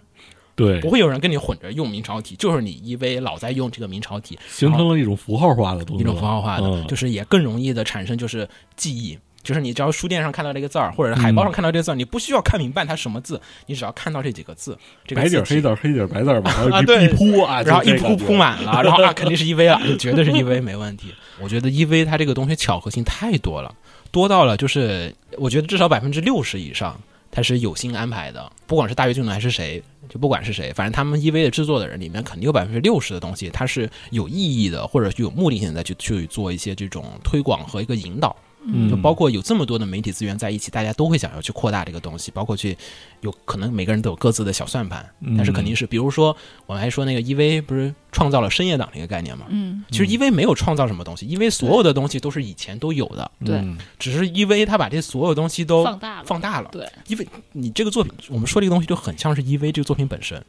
[0.57, 0.81] 对。
[0.81, 6.87] 不，会有人跟你混着用明朝体，就是你 EV 老在用这个明朝体，形成了一种符号化的东西了，一种符号化的，嗯。
[6.89, 9.17] 就是也更容易的产生就是记忆。
[9.43, 14.77] 就是你只要书店上看到这个字儿，或者是海报上看到这个字儿，你不需要看明白它什么字，你只要看到这几个字，
[15.07, 21.15] 这个白底儿字黑字儿黑底儿白字儿嘛，然后 一啊对一铺啊，然后一铺铺满了，然后啊肯定是 EV 了，绝对是 EV 没问题。
[21.41, 23.75] 我觉得 EV 它这个东西巧合性太多了，
[24.11, 27.01] 多到了就是我觉得至少百分之六十以上
[27.31, 38.37] 它是有心安排的，不管是大跃进的还是谁，就不管是谁，反正他们 EV 的制作的人里面肯定有百分之六十的东西它是有意义的，或者是有目的性的去去做一些这种推广和一个引导。
[38.65, 42.77] 嗯就包括有这么多的媒体资源在一起，大家都会想要去扩大这个东西，包括去
[43.23, 49.47] 有可能每个人都有各自的小算盘，嗯但是肯定是，比如说我们还说那个 EV 不是创造了深夜党这个概念嘛？
[49.49, 56.69] 嗯，其实 EV 没有创造什么东西，EV 所有的东西都是以前都有的，对嗯只是 EV 它把这所有东西都放大了，放大了。
[56.71, 60.43] 对，因为你这个作品，我们说这个东西就很像是 EV 这个作品本身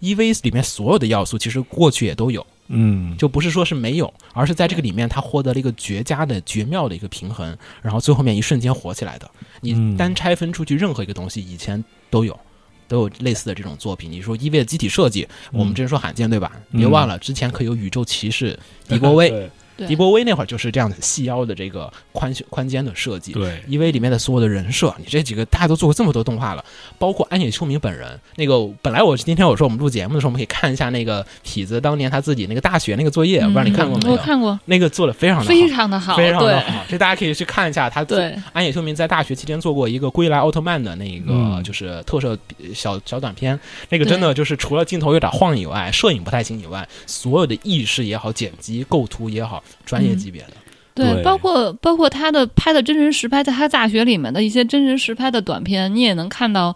[0.00, 9.30] ，EV 里面所有的要素其实过去也都有，嗯，就不是说是没有，而是在这个里面他获得了一个绝佳的、绝妙的一个平衡，然后最后面一瞬间火起来的。
[9.60, 12.38] 你嗯单拆分出去任何一个东西，以前都有。
[12.86, 16.50] 都有类似的这种作品，你说一 v 的机体设计，我们之前说罕见对吧？
[16.70, 19.50] 嗯别忘了之前可有宇宙骑士 迪波威，
[19.86, 23.32] 迪波威那会儿就是这样的细腰的这个宽宽肩的设计。
[23.32, 26.64] 对，因为里面的所有的人设，你这几个大家都做过这么多动画了，
[26.98, 28.18] 包括安野秀明本人。
[28.36, 34.16] 那个本来我今天我说我们录节目的时候，我们可以看一下那个痞子当年他自己那个大学那个作业，我不知道你看过没有？
[34.16, 38.02] 嗯我看过，那个做的非常的好，非常的好，非常的对好，这大家可以去看一下他。
[38.02, 42.36] 对，安野秀明在大学期间做过一个《归来奥特曼》的那个嗯就是特摄
[42.74, 43.58] 小小短片，
[43.90, 50.52] 那个真的就是除了镜头有点晃以外，摄影不太行以外，所有的意识也好、剪辑构图也好，专业级别的。
[50.94, 51.22] 对，对。
[51.22, 56.74] 包括包括他的拍的真人实拍，在他大学里面的一些真人实拍的短片，你也能看到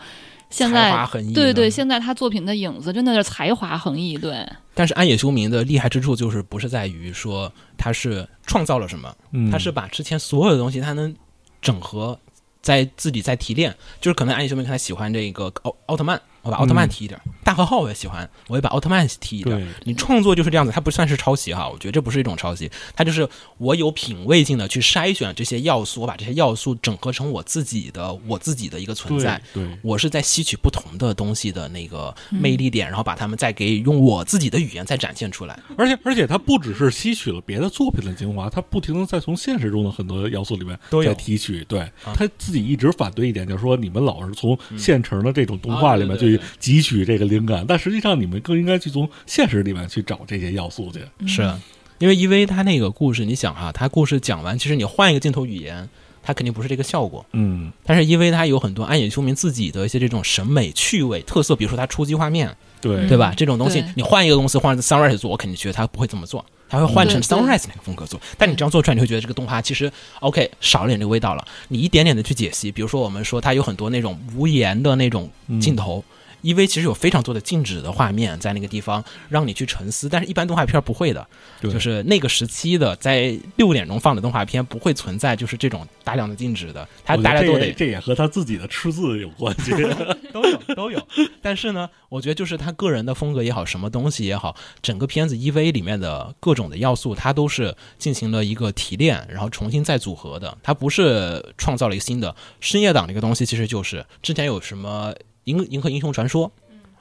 [0.49, 4.47] 现才华在横溢，对对，现在他作品的影子真的是才华横溢，对。
[4.75, 11.15] 但是安野秀明的厉害之处就是不是在于说他是创造了什么，嗯，他是把之前所有的东西他能
[11.61, 12.19] 整合
[12.63, 19.57] 在自己在提炼，就是可能安野秀明他喜欢这个奥奥特曼，我把奥特曼提一点，大和号我也喜欢，我也把奥特曼提一点。
[19.57, 23.29] 对，你创作就是这样子，它不算是抄袭哈，我觉得这不是一种抄袭，它就是
[23.59, 29.41] 我有品味性的去筛选这些要素，我把这些要素整合成我自己的我自己的一个存在。
[29.53, 35.59] 对对，我是在吸取不同的东西的那个魅力点，然后把它们再给用我自己的语言再展现出来。
[35.77, 41.63] 而且而且它不只是吸取了别的作品的精华，它不停的在从现实中的很多要素里面都有在提取。
[41.69, 51.27] 对、他自己一直反对一点，就是说你们老是从现成的这种动画里面去汲取这个灵感，但实际上你们更应该去从现实里面去找这些要素去。
[51.27, 51.51] 是
[51.99, 55.89] 因为 EV 它那个故事，你想哈，它故事讲完，其实你换一个镜头语言，
[56.21, 57.25] 它肯定不是这个效果。
[57.33, 63.33] 嗯，但是因为它有很多暗野秀明自己的一些这种审美趣味特色，比如说它初级画面，对对吧？
[63.37, 68.21] 这种东西你换一个公司换 Sunrise 做，我肯定觉得他不会这么做，他会换成 Sunrise 那个风格做。
[68.37, 71.47] 但你这样做出来，你会觉得这个动画其实 OK 少了点这个味道了。
[71.69, 76.05] 你一点点的去解析，比如说我们说它有很多那种无言的那种镜头。
[76.43, 81.27] EV 其实有非常多的静止的画面在那个地方让你去沉思，但是一般动画片不会的，
[81.61, 89.73] 就是那个时期的在六点钟放的动画片不会存在就是这种大量的静止的，它大家都得也这也和他自己的吃字有关系。
[90.33, 91.01] 都有都有。
[91.41, 100.57] 但是呢，我觉得就是他个人的风格也好，什么东西也好，整个片子 EV 里面的各种的要素，它都是进行了一个提炼，然后重新再组合的。
[100.63, 106.51] 它不是创造了一个新的深夜档这个东西，其实就是之前有什么银银河英雄传说。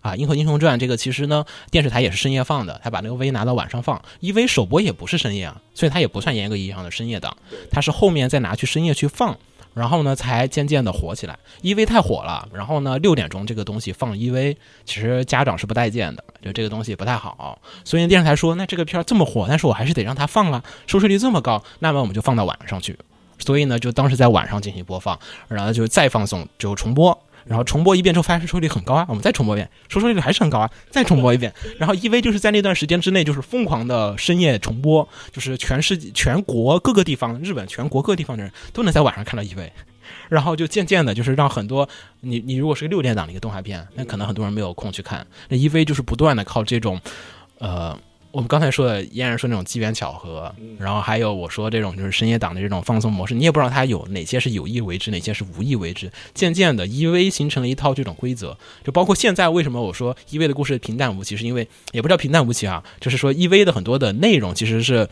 [0.02, 7.38] 啊，《银河英雄传》这个其实呢，电视台也是深夜放的，他把那个 V 拿到晚上放，EV 首播也不是深夜啊，所以它也不算严格意义上的深夜档，
[7.70, 9.38] 它是后面再拿去深夜去放，
[9.76, 11.38] 然后呢，才渐渐的火起来。
[11.62, 17.62] EV 太火了，然后呢，六点钟这个东西放 EV，其实家长是不待见的，就这个东西不太好。
[17.84, 22.98] 所以电视台说，那这个片儿这么火，但是我还是得让它放啊，收视率这么高，那么我们就放到晚上去。
[23.38, 27.16] 所以呢，就当时在晚上进行播放，然后就再放送，就重播。
[27.46, 31.54] 然后重播一遍之后，发现收视率很高啊，我们再重播一遍，收视率还是很高啊，再重播一遍。
[31.78, 39.70] 然后 EV 就是在那段时间之内，就是疯狂的深夜重播，就是全世界、全国各个地方，日本全国各地方的人都能在晚上看到 EV。
[40.28, 41.88] 然后就渐渐的，就是让很多
[42.22, 45.26] 你你如果是个六点档的一个动画片，那可能很多人没有空去看。
[45.50, 47.00] 那 EV 就是不断的靠这种，
[47.60, 47.98] 呃，
[48.32, 56.12] 我们刚才说的，嫣然说那种机缘巧合，然后还有我说这种就是深夜党的这种放松模式，你也不知道他有哪些是有意为之，哪些是无意为之。
[56.34, 65.08] 渐渐的，EV 形成了一套这种规则，就包括现在为什么我说 EV 的故事平淡无奇，是因为也不叫平淡无奇啊，就是说 EV 的很多的内容其实是。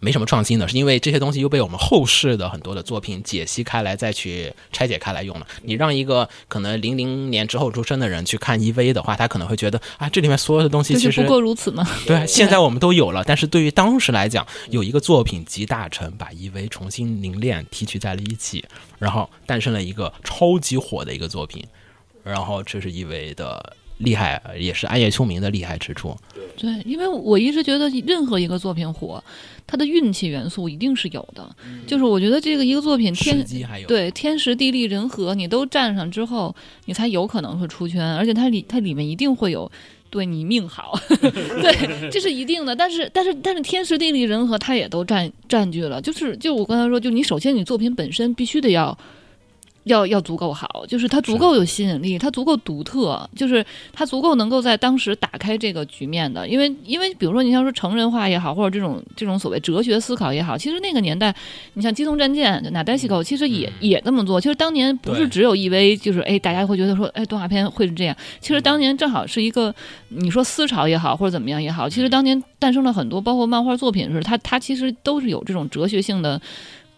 [0.00, 5.46] 没什么创新的，是因为这些东西又被我们后世的很多的作品解析开来，再去拆解开来用了。
[5.62, 11.86] 你让一个可能零零年之后出生的人去看 EV 的话，他可能会觉得啊，这里面所有的东西其实不过如此嘛。
[12.06, 18.64] 对， 现在我们都有了，但是对于当时来讲，有一个作品集大成，把 EV 重新凝练提取在了一起，
[18.98, 21.62] 然后诞生了一个超级火的一个作品，
[22.24, 26.14] 然后这是 EV 的厉害，也是暗夜秋明的厉害之处。
[26.56, 29.22] 对，因为我一直觉得任何一个作品火，
[29.66, 31.48] 它的运气元素一定是有的。
[31.86, 39.70] 就是我觉得这个一个作品天机还有对天时地利人和你都占上之后，你才有可能会出圈，而且它里它里面一定会有。
[40.10, 42.74] 对你命好， 对，这是一定的。
[42.74, 46.02] 但是，但是，但是，天时地利人和，它也都占占据了。
[46.02, 48.98] 就是，就我刚才说，就你首先你作品本身必须得要
[49.90, 56.46] 要要足够好，就是它足够有吸引力，它足够独特，就是它足够能够在当时打开这个局面的。
[56.48, 61.34] 因为因为比如说你像说成人化也好，或者这种这种所谓哲学思考也好，其实那个年代，
[61.74, 64.40] 你像《机动战舰》《哪代西口》，其实也、也这么做。
[64.40, 68.16] 其实当年不是只有 EV，就是哎，大家会觉得说，哎，动画片会是这样。
[68.40, 69.74] 其实当年正好是一个，
[70.08, 76.40] 你说思潮也好，或者怎么样也好，其实当年诞生了很多，包括漫画作品是它它其实都是有这种哲学性的。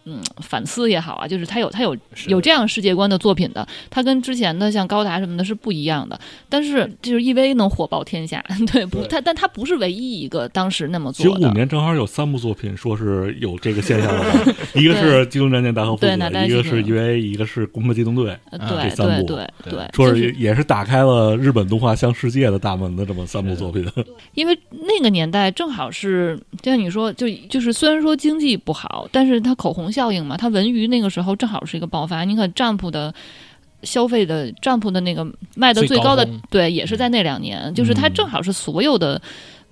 [0.05, 1.95] 嗯，反思也好啊，就是他有他有
[2.27, 6.19] 有这样世界观的作品的，他跟之前的像高达什么的是不一样的。
[6.49, 9.03] 但是就是 EV 能火爆天下， 对不？
[9.07, 11.49] 他但他不是唯一一个当时那么做的。
[11.49, 23.83] 五年正好有三部作品说是有这个现象的， 一个是《机动战舰大和父子对哪》，代一个是机动 EVA，一个是《攻壳机动队》，对对对对，说是也是打开了日本动画向世界的大门的这么三部作品。
[24.33, 32.25] 因为那个年代正好是，就像你说，就就是虽然说经济不好，但是他口红效应嘛，它文娱那个时候正好是一个爆发。
[32.25, 33.13] 你看占卜的
[33.83, 35.25] 消费的占卜的那个
[35.55, 39.21] 卖的最高的对，也是在那两年，就是它正好是所有的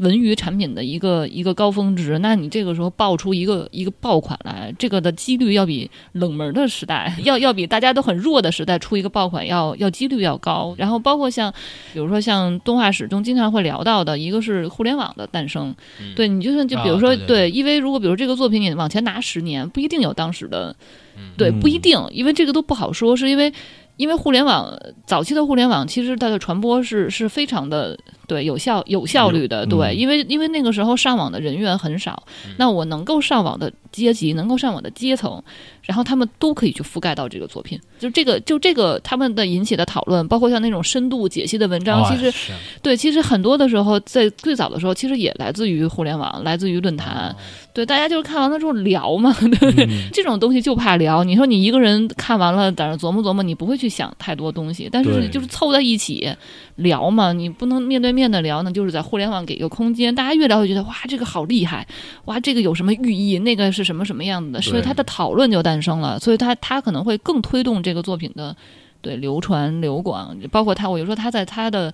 [0.01, 10.73] 文娱产品的一个一个高峰值，那你这个时候爆出一个一个爆款来，这个的几率要比冷门的时代， 要要比大家都很弱的时代出一个爆款要要几率要高。
[10.77, 11.53] 然后包括像，
[11.93, 20.75] 比如说像动画史中经常会聊到的，一个是互联网的诞生，嗯对你就算就比如啊说、对对因为如果比如这个作品你往前拿十年，不一定有当时的，
[21.15, 23.53] 嗯对，嗯不一定，因为这个都不好说，是因为。
[23.97, 27.95] 因为互联网早期的互联网，其实它的传播是是非常的
[28.31, 32.23] 对有效有效率的，对，嗯因为因为那个时候上网的人员很少，
[32.57, 35.43] 那我能够上网的阶级，能够上网的阶层，
[35.83, 42.53] 然后他们都可以去覆盖到这个作品，就这个就这个他们的引起的讨论，包括像那种深度解析的文章，哦其实是。
[42.81, 47.35] 对，其实很多的时候在最早的时候，其实也来自于互联网，来自于论坛，哦。
[47.73, 50.09] 对，大家就是看完了之后聊嘛， 对，嗯。
[50.13, 51.23] 这种东西就怕聊。
[51.25, 56.29] 你说你一个人看完了，在那琢磨琢磨，你不会去想太多东西，但是就是凑在一起
[56.75, 61.87] 聊嘛，你不能面对面的聊呢，就是在互联网给一个空间，大家越聊越觉得哇，这个好厉害，
[62.25, 68.55] 哇，这个有什么寓意，那个是什么什么样子的，所以对它的讨论就诞生了，所以它它可能会更推动这个作品的
[69.01, 71.93] 对流传流广，包括他，我就说他在他的。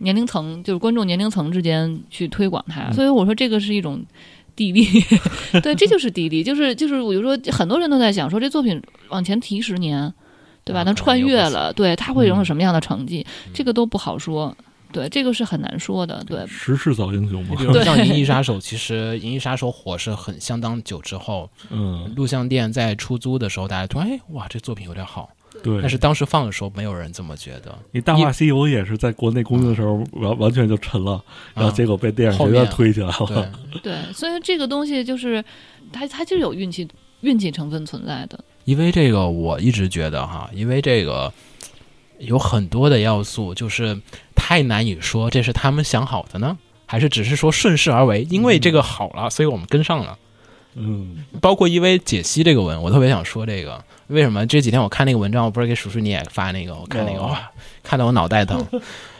[0.00, 4.00] 年龄层就是观众年龄层之间去推广它，所以我说这个是一种
[4.54, 4.86] 地利，
[5.60, 10.14] 对，这就是地利，就是就是我就说很多人都在想说这作品往前提十年，
[10.62, 10.82] 对吧？
[10.82, 13.26] 啊能穿越了，对，他会拥有嗯什么样的成绩？
[13.52, 14.56] 这个都不好说，
[14.92, 25.30] 对，这个是很难说的，对，时势造英雄嘛你比，如像《银翼 杀手》，其实《银翼杀手》火是很相当久之后，嗯，录像店在出租的时候，大家突然哎，哇，这作品有点好。
[25.62, 25.80] 对。
[25.80, 27.76] 但是当时放的时候，没有人这么觉得。
[27.90, 31.22] 你《大话西游》也是在国内公映的时候完完全就沉了，
[31.54, 33.52] 然后结果被电影学院推起来对了。
[33.82, 35.44] 对，所以这个东西就是
[35.92, 36.86] 它它就是有运气
[37.22, 41.32] 运气成分存在的，因为这个，我一直觉得哈，因为这个
[42.18, 43.98] 有很多的要素，就是
[44.48, 46.56] 太难以说这是他们想好的呢，
[46.86, 50.16] 还是只是说顺势而为，因为这个好了，所以我们跟上了。
[50.74, 57.26] 嗯，包括因为解析这个文，我特别想说这个，为什么这几天我看那个文章，我不是给叔叔你也发那个，我看那个、哦。
[57.26, 57.50] 哇，
[57.82, 58.66] 看得我脑袋疼。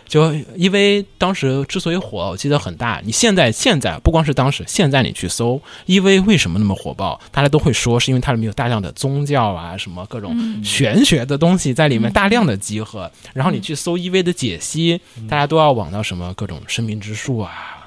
[0.09, 3.01] 就因为当时之所以火，我记得很大。
[3.05, 13.11] 你现在现在不光是当时，现在你去搜 EV 为什么那么火爆，大家都会说是因为它里面有大量的宗教啊，什么各种嗯玄学的东西在里面嗯大量的集合。
[13.35, 17.87] 然后你去搜 EV 的解析，大家都要往到什么各种生命之树啊，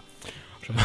[0.62, 0.82] 什么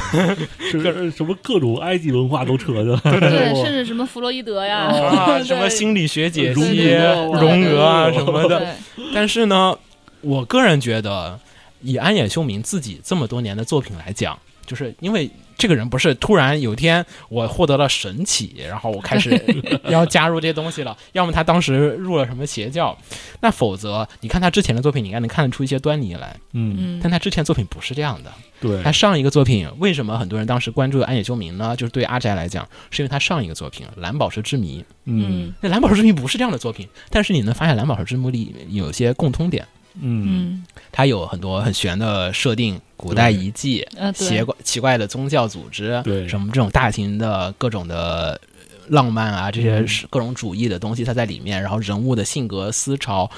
[1.11, 3.01] 什么各种埃及文化都扯进来了。
[3.21, 6.95] 对，甚至什么弗洛伊德呀，啊，什么心理学解析、
[7.35, 8.75] 荣格啊什么的。
[9.15, 9.77] 但是呢，
[10.21, 11.39] 我个人觉得，
[11.81, 19.41] 以安野秀明自己这么多年的作品来讲，就是因为这个人不是突然有一天我获得了神启，然后我开始
[19.89, 22.97] 要加入这些东西了，要么他当时入了什么邪教，
[23.41, 26.37] 那否则你看他之前的作品，你应该能看得出一些端倪来。
[26.53, 31.75] 嗯，嗯但他之前作品不是这样的，对他，上一个作品为什么很多人当时关注安野秀明呢？
[31.75, 34.81] 就是对阿宅来讲，是因为他上一个作品《蓝宝石之谜》。
[35.07, 39.67] 嗯那《蓝宝石之谜》不是这样的作品，但是你能发现《蓝宝石之谜》里有些共通点，
[40.01, 40.25] 嗯。
[40.27, 40.65] 嗯。
[40.93, 46.27] 它有很多很玄的设定，古代遗迹、奇怪奇怪的宗教组织，对。
[46.29, 48.41] 什么这种大型的各种的
[48.89, 53.31] 浪漫啊，这些各种主义的东西，它在里面，然后人物的性格思潮。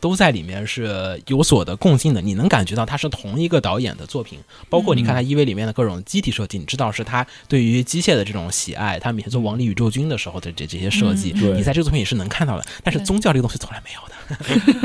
[0.00, 4.36] 都在里面是有所的共性的，你能感觉到它是同一个导演的作品。
[4.68, 11.56] 包括你看它 EV 里面的各种机体设计，你知道是他对于机械的这种喜爱，他每天做《王力宇宙军》的时候的这这些设计，嗯。
[11.56, 12.66] 你在这个作品也是能看到的。
[12.82, 14.11] 但是宗教这个东西从来没有的，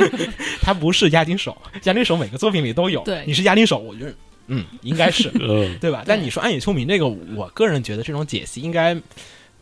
[0.61, 3.01] 它不是押金手，押金手每个作品里都有。
[3.01, 4.13] 对你是押金手，我觉得
[4.47, 6.03] 嗯应该是呃，对吧？
[6.05, 8.95] 但你说暗野秀明这个，我个人觉得这种解析应该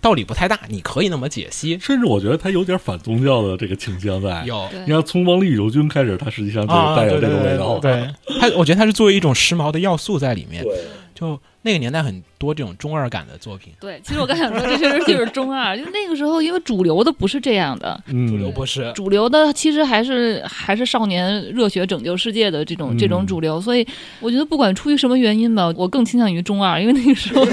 [0.01, 1.79] 道理不太大，你可以那么解析。
[1.79, 4.43] 甚至我觉得他有点反宗教的这个倾向在。
[4.45, 7.79] 有你看，从《王力宇宙军》开始，他实际上就带有这个对对味道。
[7.79, 8.07] 对，
[8.39, 10.63] 他我觉得他是作为一种时髦的要素在里面。
[10.63, 10.77] 对，
[11.15, 18.91] 就那个年代很多这种中二感的作品，对，其实我刚想说，这确实就是中二，就那个时候，因为主流的不是这样的，嗯，主流不是。
[18.93, 23.83] 主流的其实还是还是少年热血拯救世界的这种嗯这种主流，所以
[24.19, 27.43] 我觉得不管出于什么原因吧，我更倾向于中二，因为那个时候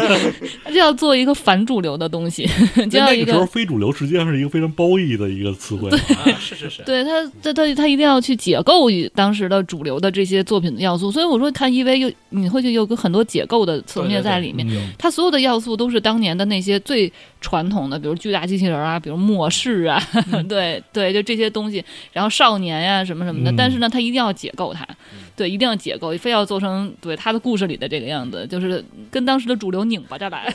[0.64, 2.48] 他就要做一个反主流的东西，
[2.90, 5.90] 就要一个时候，非主流实际上是一个非常褒义的一个词汇。
[5.90, 14.64] 啊，是是是， 对他，他他他一定要去解构当时的主流的这些作品的要素，所以我说看 EV 又你会就有个很多解构的层面在里面。
[14.70, 20.00] 嗯它所有的要素都是当年的那些最传统的，比如巨大机器人啊，比如末世啊，
[20.48, 23.50] 对对，就这些东西，然后少年呀、什么什么的。
[23.50, 24.86] 嗯但是呢，他一定要解构它，
[25.34, 30.54] 对，一定要解构，非要做成对他的故事里的这个样子，就是跟当时的主流拧巴着来。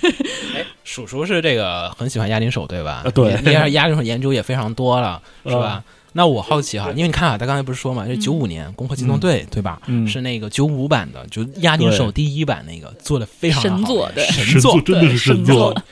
[0.84, 3.02] 叔叔是这个很喜欢押金手对吧？
[3.04, 5.66] 啊对你你押金手研究也非常多了，是吧？
[5.66, 5.84] 啊
[6.16, 9.82] 那我好奇哈，因为你看啊，他刚才不是说嘛，这九五年《攻壳机动队》对吧？
[9.84, 14.80] 嗯是那个九五版的，就押金手第一版那个做的非常好神作对神作。
[14.80, 15.82] 真的是神作，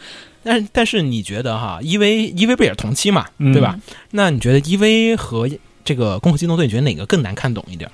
[0.42, 3.78] 但是但是你觉得哈，EV EV 不也是同期嘛，嗯对吧？
[4.12, 5.46] 那你觉得 EV 和
[5.84, 7.90] 这个《攻壳机动队》，你觉得哪个更难看懂一点？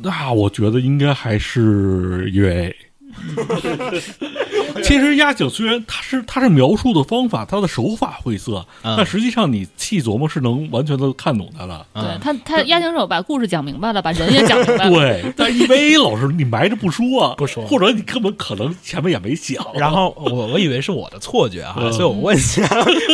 [0.00, 2.74] 那我觉得应该还是因为。
[4.84, 11.86] 其实压井虽然它是它是描述的方法，它的手法晦涩，嗯但实际上你细琢磨是能完全的看懂它了。
[11.94, 14.90] 对嗯他他押井手把故事讲明白了，把人也讲明白了。
[14.90, 19.64] 对， 但 EVA 老师你埋着不说，不说或者你根本可能前面也没讲。
[19.74, 22.68] 然后我我以为是我的错觉哈，嗯所以我问一下，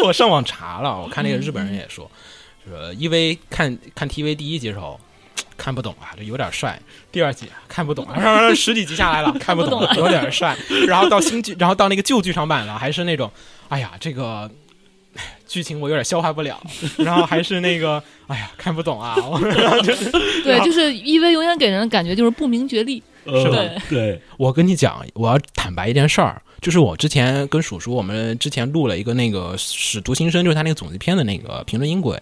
[0.05, 2.11] 我上网查了，我看那个日本人也说，
[2.69, 4.99] 说 EV 看看 TV 第一集时候
[5.63, 6.73] 看不懂啊，这有点帅；
[7.13, 10.57] 第二集看不懂啊， 然后十几集下来了看不懂， 有点帅。
[10.89, 13.31] 然后到新剧，然后到那个旧剧场版了，还是那种，
[13.69, 14.51] 哎呀，这个。
[15.47, 16.59] 剧情我有点消化不了，
[16.97, 19.15] 然后还是那个，哎呀，看不懂啊！
[19.23, 19.39] 我
[20.43, 23.03] 对，就是 EV 永远给人的感觉就是不明觉厉。
[23.25, 23.59] 呃是吧
[23.91, 32.19] 对，我跟你讲，我要坦白一件事儿，就是我之前跟叔叔，我们之前录了一个那个《使徒新生》，就是他那个总集篇的那个评论音轨，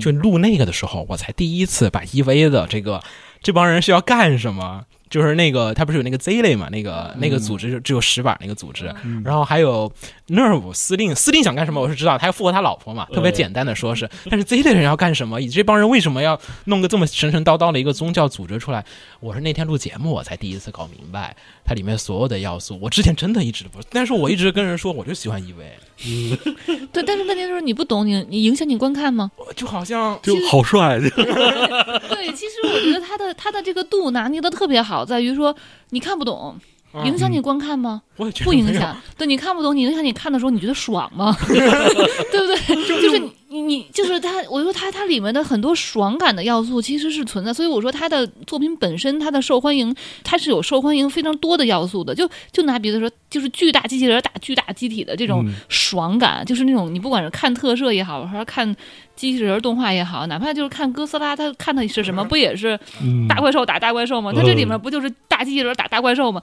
[0.00, 3.02] 就录那个的时候，我才第一次把 EV 的这个
[3.42, 4.86] 这帮人是要干什么。
[5.10, 6.68] 就是那个，他不是有那个 Z 类嘛？
[6.70, 9.92] 那个那个组织就只有十把那个组织，然后还有
[10.30, 14.08] Nerve 司令，司令想干什么我是知道，他要复活他老婆嘛，特别简单的说是。
[14.30, 15.40] 但是 Z 类人要干什么？
[15.40, 18.84] 以这帮人为什么要弄个这么神神叨叨的一个宗教组织出来？
[19.18, 22.78] 我是那天录节目我才第一次搞明白它里面所有的要素。
[22.80, 25.56] 我之前真的一直不，但是我一直跟人说，我就喜欢 EV，
[26.92, 29.30] 对，但是问题就是你不懂，你你影响你观看吗？
[29.56, 30.98] 就好像就好帅。
[31.10, 35.54] 对，其实我觉得他的他的这个度拿捏的特别好，在于说
[35.90, 36.60] 你看不懂，嗯
[37.04, 38.02] 影响你观看吗？
[38.16, 38.96] 我也觉得不影响。
[39.16, 41.36] 对，你看不懂，你影响你看的时候，你觉得爽吗？
[41.46, 43.00] 对不对？
[43.00, 43.18] 就是
[43.48, 52.14] 你你就是他，我说他他里面的很多爽感的要素其实是存在，所以我说他的作品本身它的受欢迎，它是有受欢迎非常多的要素的。
[52.14, 58.74] 就就拿比如说，就是巨大机器人打巨大机体的这种嗯爽感，就是那种你不管是看特摄也好，还是看
[59.20, 64.32] 机器人动画也好，哪怕就是看哥斯拉，他看的是什么，不也是嗯大怪兽打大怪兽吗？
[64.34, 66.40] 它这里面不就是大机器人打大怪兽吗？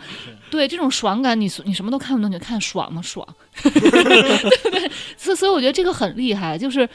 [0.51, 3.01] 对，这种爽感你，你什么都看不懂，你就看爽吗？
[3.01, 3.27] 爽，
[3.63, 4.91] 对？
[5.17, 6.87] 所以所以我觉得这个很厉害，就是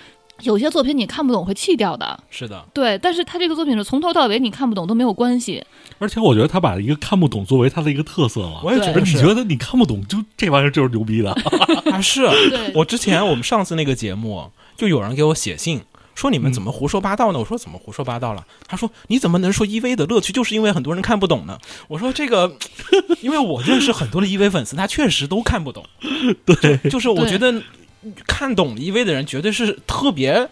[0.42, 5.64] 有些作品你看不懂会弃掉的，是的，对，但是他这个作品是从头到尾你看不懂都没有关系，
[5.98, 8.60] 而且我觉得他把一个看不懂作为他的一个特色了。
[8.62, 11.32] 我也觉得你觉得你看不懂，就这玩意儿就是牛逼的。
[11.90, 12.22] 啊，是
[12.74, 14.50] 我之前我们上次那个节目，
[14.82, 15.80] 就有人给我写信。
[16.16, 17.38] 说你们怎么胡说八道呢？
[17.38, 18.44] 我说怎么胡说八道了？
[18.66, 21.56] 他说你怎么能说 EV 的乐趣就是因为很多人看不懂呢？
[21.86, 22.56] 我说这个，
[23.22, 25.84] 因为我认识很多的 EV 粉丝，他确实都看不懂。
[26.44, 27.62] 对，就是我觉得
[28.26, 30.48] 看懂 EV 的人绝对是特别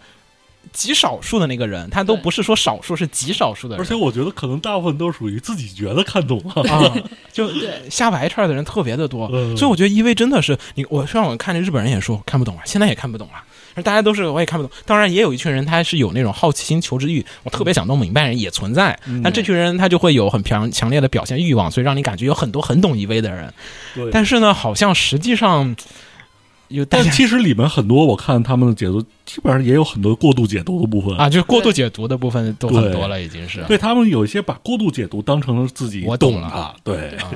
[0.72, 3.84] 极少数的那个人，他都不是说少数，是极少数的人。
[3.84, 6.62] 而且我觉得可能大部分都属于自己觉得看懂了。
[6.70, 6.94] 啊，
[7.34, 13.44] 就对瞎白圈的人特别的多，嗯所以我觉得 EV 真的是你，我上网看那日本人也说看不懂啊，现在也看不懂啊。
[13.74, 18.98] 而大家都是我也看不懂，当然也有一群人他是有那种好奇心、求知欲，我特别想弄明白人也存在。
[19.06, 23.52] 嗯但这群人他就会有很强强烈的表现欲望，所以让你感觉有很多很懂 EV 的人。
[23.94, 25.74] 对，但是呢，好像实际上
[26.68, 31.16] 有但其实里面很多我看他们的解读，基本上也有很多过度解读的部分。
[31.16, 33.62] 啊，就是过度解读的部分都很多了，已经是。
[33.64, 36.96] 对他们有一些把过度解读当成了自己我懂了对。
[37.16, 37.30] 啊，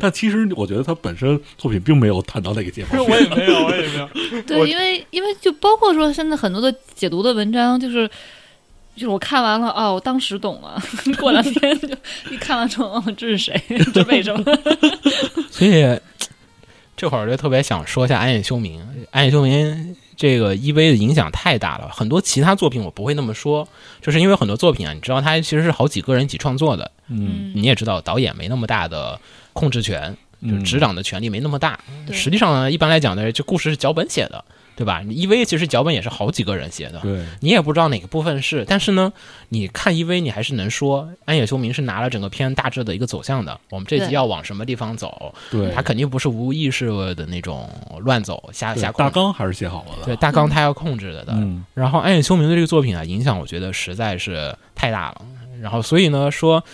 [0.00, 2.98] 但其实我觉得他本身作品并没有谈到那个界方。
[3.04, 4.08] 我也没有，我也没有。
[4.42, 8.08] 对，因为因为就包括说现在很多的解读的文章，就是
[8.96, 10.82] 就是我看完了哦，我当时懂了，
[11.18, 11.88] 过两天就
[12.30, 13.62] 一看完之后，哦，这是谁？
[13.92, 14.44] 这为什么？
[15.50, 15.98] 所以
[16.96, 18.80] 这会儿就特别想说一下安野秀明。
[19.10, 23.66] 安野秀明这个 EV 的影响太大了，很多其他作品我不会那么说，
[24.02, 29.18] 就是因为很多作品啊，你知道他其实是好几个人一起创作的，嗯，你也知道导演没那么大的
[29.52, 30.16] 控制权，
[30.48, 31.78] 就执掌的权力没那么大。
[32.06, 34.44] 对实际上呢，一般来讲呢，这故事是脚本写的，
[34.76, 39.12] 对吧你？EV 其实脚本也是好几个人写的，对，你也不知道哪个部分是，但是呢，
[39.50, 43.58] 你看 EV，你还是能说安野秀明是拿了整个片大致的一个走向的。
[43.70, 47.68] 我们这集要往什么地方走，对，他肯定不是无意识的那种
[48.00, 49.04] 乱走、瞎瞎控。
[49.04, 50.04] 大纲还是写好了的。
[50.06, 51.34] 对大纲他要控制的的。
[51.34, 55.22] 嗯，然后安野秀明的这个作品啊，影响我觉得实在是太大了。
[55.60, 56.64] 然后所以呢，说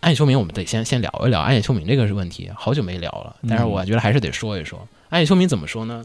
[0.00, 6.04] 安野秀明，我们得先先聊一聊安野秀明这个是问题，好久没聊了，但是我觉得还是得说一说、安野秀明怎么说呢？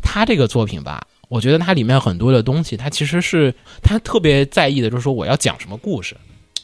[0.00, 6.16] 他这个作品吧，我觉得它里面很多的东西，他其实是他特别在意的，就是说我要讲什么故事。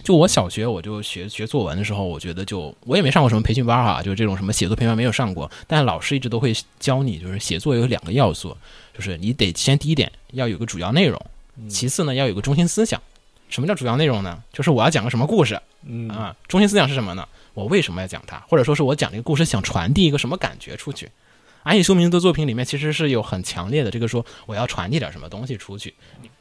[0.03, 8.57] 就我小学我就学学作文的时候，我觉得就我也没上过什么培训班哈，就是这种什么写作培训班没有上过，但老师一直都会教你，就是写作有两个要素，
[8.95, 11.21] 就是你得先第一点要有个主要内容，
[11.69, 13.01] 其次呢要有个中心思想。
[13.51, 14.43] 什么叫主要内容呢？
[14.53, 16.35] 就是我要讲个什么故事嗯啊？
[16.49, 17.29] 中心思想是什么呢？
[17.53, 18.39] 我为什么要讲它？
[18.49, 21.11] 或者说是我讲这个故事想传递一个什么感觉出去？
[21.63, 25.93] 安野秀明的作品里面其实是有很强烈的这个说我要传递点什么东西出去。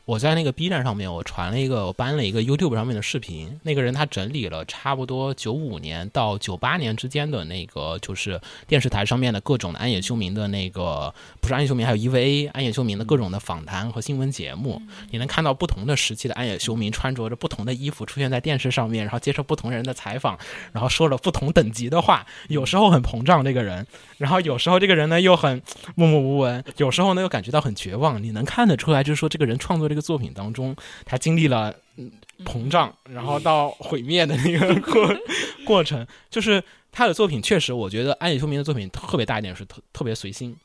[0.06, 3.60] 我在那个 B 站上面，我传了一个，我搬了一个 YouTube 上面的视频。
[3.64, 14.82] 那个人他整理了差不多九五年到九八年之间的那个，就是电视台上面的各种的安野秀明的那个，不是安野秀明，还有 EVA 安野秀明的各种的访谈和新闻节目。
[15.12, 20.38] 你能看到不同的时期的安野秀明穿着着不同的衣服出现在电视上面，然后接受不同人的采访，
[20.72, 22.26] 然后说了不同等级的话。
[22.48, 23.86] 有时候很膨胀这个人，
[24.18, 25.62] 然后有时候这个人呢又很
[25.96, 28.22] 默默无闻，有时候呢又感觉到很绝望。
[28.24, 30.76] 你能看得出来，就是说这个人创作这个作品当中，
[31.06, 32.12] 他经历了嗯
[32.46, 35.10] 膨胀，然后到毁灭的那个过
[35.66, 36.06] 过程。
[36.30, 40.56] 就是他的作品确实，我觉得安野秀明的作品特别大一点是特特别随心。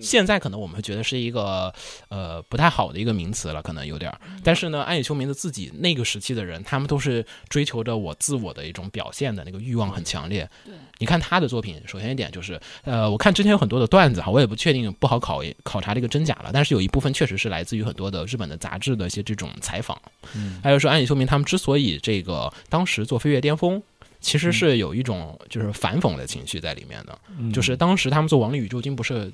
[0.00, 1.72] 现在可能我们会觉得是一个
[2.08, 4.20] 呃不太好的一个名词了，可能有点儿。
[4.42, 10.48] 但是呢，安野秀明的自己那个时期的人，他们都是追求着我自我的一种表现的那个欲望很强烈。
[10.64, 20.00] 对，你看他的作品，首先一点就是，呃，我看之前有很多的段子哈，我也不确定不好考考察这个真假了，但是有一部分确实是来自于很多的日本的杂志的一些这种采访。
[20.34, 23.82] 嗯还有说安野秀明他们之所以这个当时做飞跃巅峰。
[24.18, 29.30] 其实是有一种就是反讽的情绪在里面的，嗯就是当时他们做《王力宇宙军》不是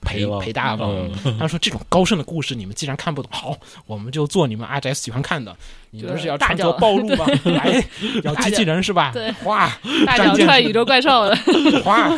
[0.00, 1.08] 赔赔大发吗？
[1.24, 5.54] 嗯他说这种高深的故事你们既然看不懂，好，我们就做你们阿宅喜欢看的，
[5.90, 7.26] 你们是要穿着暴露吗？
[7.44, 7.84] 来，
[8.22, 9.10] 要机器人是吧？
[9.12, 9.70] 对哇，
[10.06, 11.36] 大战舰脚踹宇宙怪兽的，
[11.84, 12.10] 哇，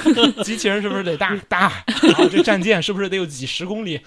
[0.42, 1.84] 机器人是不是得大大？
[2.02, 3.98] 然后这战舰是不是得有几十公里？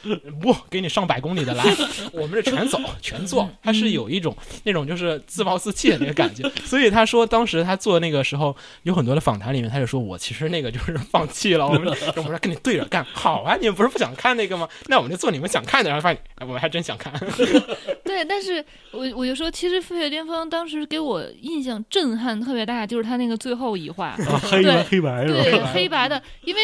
[0.42, 1.64] 不，给你上百公里的来，
[2.12, 3.50] 我们这全走全做。
[3.64, 6.50] 他是有一种那种就是自暴自弃的那个感觉。
[6.66, 14.68] 所以他说，当时他做那个时候，有很多的访谈里面，他就说我其实那个就是放弃了，我们我们说跟你对着干，好啊，你们不是不想看那个吗？
[14.88, 17.14] 那我们就做你们想看的，然后发现哎我们还真想看。
[18.03, 25.64] 对，但是我我就说，其实《飞跃巅峰》当时给我印象震撼特别大，就是他那个最后一话，啊黑白黑白是对？
[25.74, 26.62] 黑白的，因为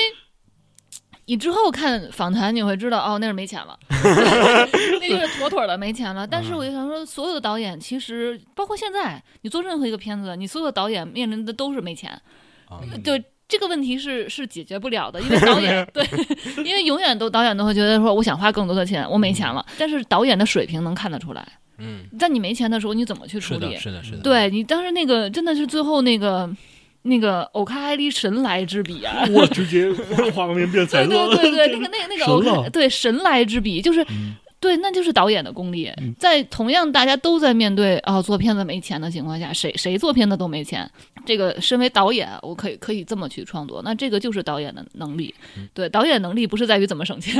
[1.25, 6.25] 你之后看访谈，你会知道哦，那是没钱了， 那就是妥妥的没钱了。
[6.27, 12.19] 但是我就想说，所有的导演其实包括现在，你做任何一个片子，你所有的导演面临的都是没钱，
[12.69, 13.23] 嗯对。
[13.47, 16.05] 这个问题是是解决不了的，因为导演 对，
[16.65, 19.65] 因为永远都导演都会觉得说，我想花更多的钱，我没钱了。
[19.77, 24.01] 但是导演的水平能看得出来，嗯，在你没钱的时候，你怎么去处理是的，？
[24.03, 24.17] 是的，是的。
[24.19, 26.49] 对你当时那个真的是最后那个
[27.03, 29.25] 那个欧卡艾利神来之笔啊！
[29.31, 29.89] 我直接
[30.35, 35.91] 画面变彩对色，对对对，那 个那个那个欧卡对神来之笔，就是、嗯对，那就是导演的功力。
[35.97, 40.89] 嗯在同样大家都在面对啊、做片子没钱的情况下，谁谁做片子都没钱。
[41.25, 45.33] 这个身为导演，我可以可以这么去创作，那这个就是导演的能力。
[45.57, 47.35] 嗯对，导演能力不是在于怎么省钱，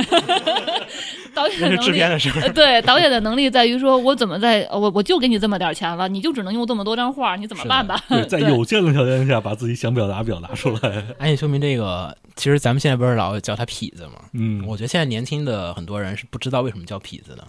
[1.34, 2.40] 导演是制能力片的事儿。
[2.42, 7.98] 呃，对，导演的能力在于说，我怎么在，呃我我就给你这么点钱了，你就只能用这么多张画，你怎么办吧？
[8.08, 11.04] 对，在有限的条件下，把自己想表达表达出来。
[11.18, 14.12] 安野秀明这个，其实咱们现在不是老叫他痞子吗？
[14.34, 17.46] 嗯，我觉得现在年轻的很多人是不知道为什么叫痞子的，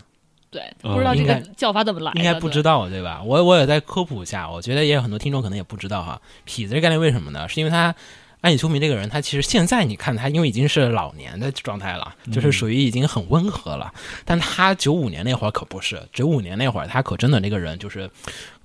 [0.50, 3.22] 对，呃不知道这个叫法怎么来的，应该不知道对吧？
[3.22, 6.22] 我我也在科普一下，我觉得也有很多听众可能也不知道哈。
[6.48, 7.50] 痞子这概念为什么呢？
[7.50, 7.94] 是因为他
[8.42, 13.94] 安野秀明这个人，他其实现在你看他，因为已经是老年的状态了，就是属于已经很温和了。
[14.24, 18.10] 但他九五年那会儿可不是，九五年那会儿他可真的那个人就是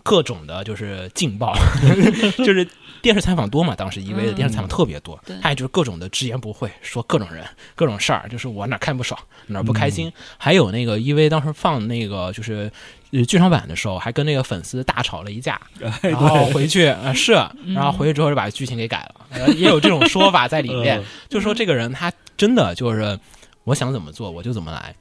[0.04, 1.56] 各种的，就是劲爆，
[2.38, 2.64] 就是
[3.04, 5.36] 电视采访多嘛，当时 EV 的电视采访特别多，对。
[5.42, 7.44] 他也就是各种的直言不讳，说各种人、
[7.74, 10.10] 各种事儿，就是我哪儿看不爽，哪儿不开心。
[10.38, 12.72] 还有那个 EV 当时放那个就是
[13.12, 17.32] 呃剧场版的时候，还跟那个粉丝大吵了一架，哎然后回去啊是，
[17.74, 23.18] 然后回去之后就把剧情给改了，呃也有这种说法在里面嗯，就说这个人他真的就是
[23.64, 24.94] 我想怎么做我就怎么来。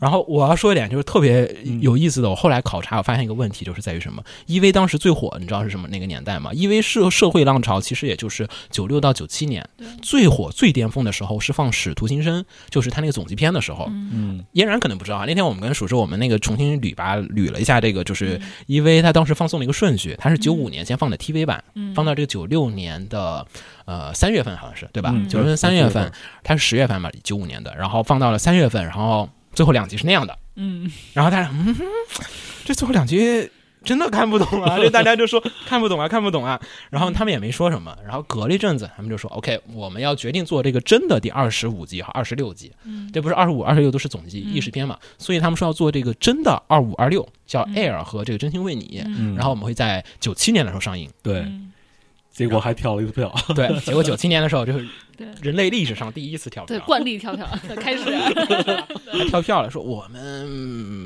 [0.00, 1.48] 然后我要说一点，就是特别
[1.80, 2.30] 有意思的。
[2.30, 9.68] 我后来考察，我发现一个问题，就是在于什么？EV 当时最火，你知道是什么那个年代吗？EV 社社会浪潮其实也就是九六到九七年
[10.02, 13.86] 最火、最巅峰的时候是放《使徒行生》，就是他那个总集篇的时候。
[13.88, 23.46] 嗯嫣然可能不知道啊，那天我们跟属实我们那个重新捋吧捋了一下这个，就是 EV 他当时放送了一个顺序，他是九五年先放的 TV 版，嗯放到这个九六年的
[23.84, 25.10] 呃三月份好像是对吧？
[25.14, 31.84] 嗯九六年三月份三月份，它是十月份嘛，九五年的，然后放到了三月份，然后最后两集是那样的，嗯，然后大家嗯哼，
[32.64, 33.50] 这最后两集
[33.82, 34.76] 真的看不懂啊！
[34.82, 36.60] 这大家就说看不懂啊，看不懂啊。
[36.90, 37.96] 然后他们也没说什么。
[38.04, 42.72] 然后隔了一阵子，他们就说：“OK，我们要决定做这个真的第二十五集和二十六集。
[42.84, 44.98] 嗯这不是二十五、二十六都是总集嗯意识篇嘛？
[45.18, 49.00] 所以他们说要做这个真的二五、二六，叫《Air》和这个《真心为你》。
[49.06, 51.08] 嗯然后我们会在九七年的时候上映。
[51.22, 51.65] 对，嗯
[52.36, 54.86] 结果还跳了一次票，对， 结果九七年的时候就是
[55.40, 56.76] 人类历史上第一次跳票。
[56.76, 57.48] 对，惯例跳票
[57.80, 58.04] 开始，
[59.10, 60.46] 还跳票了，说我们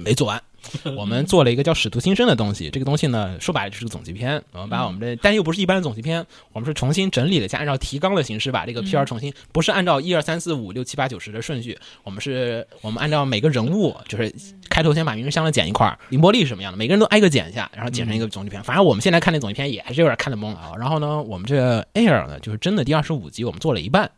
[0.05, 0.43] 没做完，
[0.97, 2.71] 我们做了一个叫《使徒新生》的东西。
[2.71, 4.43] 这个东西呢，说白了就是个总集篇。
[4.53, 14.33] 我们把我们的，但又不是一般的总集篇，我们是重新整理了一下，按照提纲的形式把这个片儿重新，不是按照一二三四五六七八九十的顺序，我们是我们按照每个人物，就是
[14.68, 18.62] 开头先把名人箱的剪一块儿，凌波丽是什么样的，每个人都挨个剪一下，然后剪成一个总集篇。
[18.62, 20.73] 反正我们现在看那总集篇也还是有点看得懵了啊。
[20.79, 24.11] 然后呢，我们这个 Air 呢，就是真的第二十五集我们做了一半。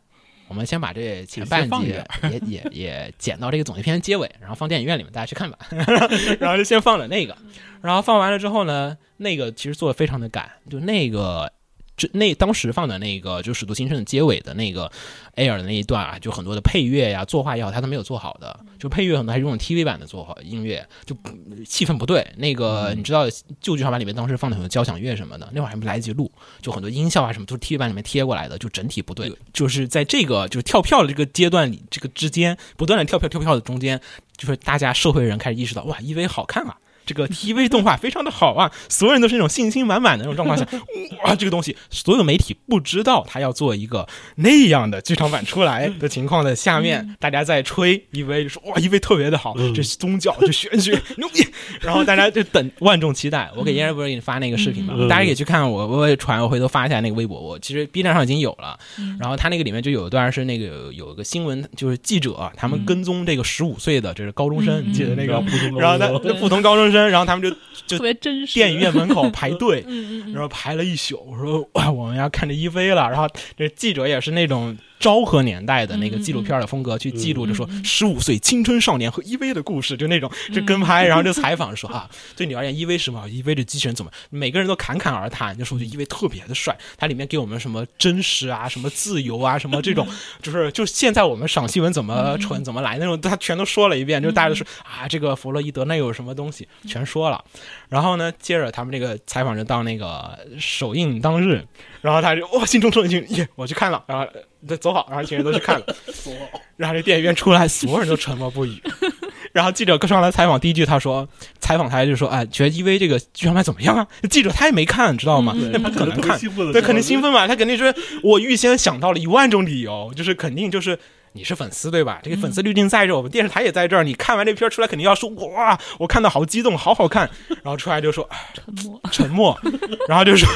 [0.53, 5.59] 我们先把这前半集先放一点也也也剪到这个总集篇结尾，然后放电影院里面大家去看吧。
[6.39, 7.35] 然后就先放了那个，
[7.81, 11.51] 然后放完了之后呢，那个其实做的非常的赶，就那个。
[11.97, 14.91] 这那当时放的那个就《使徒新生》的结尾的那个
[15.37, 18.59] Air 的那一段啊，就很多的配乐呀、作画也好，他都没有做好的。
[18.79, 22.27] 就配乐很多还是用 TV 版的做好音乐，就嗯气氛不对。
[22.37, 23.27] 那个你知道
[23.61, 26.31] 旧剧场版里面当时放的很多交响乐什么的，那会儿还没来得及录，
[26.61, 29.33] 就很多音效啊什么都是 TV 版里面贴过来的，就整体不对。
[29.53, 34.01] 就是在这个就是跳票的这个阶段里，这个之间不断的跳票跳票的中间，
[34.37, 36.77] 就是大家社会人开始意识到，哇，EV 好看啊。
[37.05, 40.67] 这个 TV 动画非常的好啊，所有人都是那种信心满满的那种状况下，
[41.25, 51.47] 哇，这个东西所有媒体不知道他要做一个那样的剧场版出来的情况的下面，大家在吹 EV，就说哇，EV 特别的好，这是宗教，这玄学牛逼，
[51.81, 53.51] 然后大家就等万众期待。
[53.57, 55.09] 我给嫣然不是给你发那个视频嘛，嗯。
[55.09, 57.41] 大家可以去看我，我也传，我回头发一下那个微博。
[57.41, 59.17] 我其实 B 站上已经有了，嗯。
[59.21, 67.51] 然后他那个里面就有一段是那个有一个新闻，就是记者他们跟踪这个十五岁的这是高中生，记得那个然后，普通然后他高中就普通高中生，然后他们就
[67.87, 68.55] 就特别真实。
[68.55, 69.85] 电影院门口排队，
[70.33, 71.19] 然后排了一宿。
[71.27, 73.09] 我说，我们要看这一飞了。
[73.11, 73.27] 然后
[73.57, 84.11] 这记者也是那种昭和年代的那个纪录片的风格，去记录着说十五岁青春少年和 EV 的故事，就那种就跟拍，然后就采访说 啊，对你而言 EV 是什么？EV 的机器人怎么？
[84.31, 90.07] 每个人都侃侃而谈，就说就 EV 特别的帅，它里面给我们什么真实啊，什么自由啊，什么这种，
[90.41, 97.45] 就是就现在我们赏析文怎么蠢怎么来那种，他全都说了一遍，就大家都说啊，这个弗洛伊德那有什么东西，全说了。
[97.89, 101.67] 然后呢，接着他们这个采访就到那个首映当日，
[102.01, 104.27] 然后他就哇，心中冲进去，耶，我去看了，然后
[104.69, 105.87] 呃走好，然后一群人都去看了，
[106.77, 108.81] 然后这电影院出来，所有人都沉默不语。
[109.53, 111.29] 然后记者上来采访，第一句他说，
[111.61, 114.07] 采访他就说，哎，觉得 EV 这个剧场版怎么样啊？
[114.31, 115.53] 记者他也没看，知道吗？
[115.55, 116.39] 嗯那不可能看，
[116.73, 117.21] 对，肯定兴。
[117.21, 120.99] 奋嘛，他肯定是我预先想到了一万种理由，就是肯定就是
[121.33, 122.19] 你是粉丝对吧？
[122.23, 127.29] 这个粉丝滤镜在这儿，我们电视台也在这儿，你看完这片儿出来肯定要说哇，我看到好激动，好好看，
[127.63, 129.01] 然后出来就说哎沉默。
[129.11, 129.61] 沉默，
[130.09, 130.49] 然后就说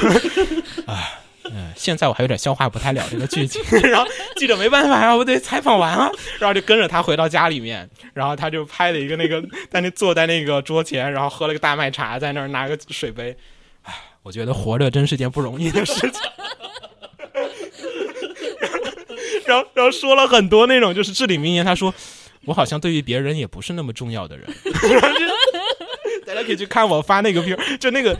[0.87, 1.19] 哎。
[1.53, 13.35] 嗯，现在我还有点消化不太了这个剧情， 然后记者没办法呀，我得采访完啊，然后就跟着他回到家里面，然后他就拍了一个那个在那坐在那个桌前，然后喝了个大麦茶，在那儿拿个水杯，
[13.83, 13.93] 唉，
[14.23, 16.11] 我觉得活着真是件不容易的事情。
[19.45, 21.63] 然后，然后说了很多那种就是至理名言。
[21.63, 21.93] 他说
[22.43, 24.45] ：“我好像对于别人也不是那么重要的人。
[26.43, 28.15] ”可以去看我发那个片儿， 就那个，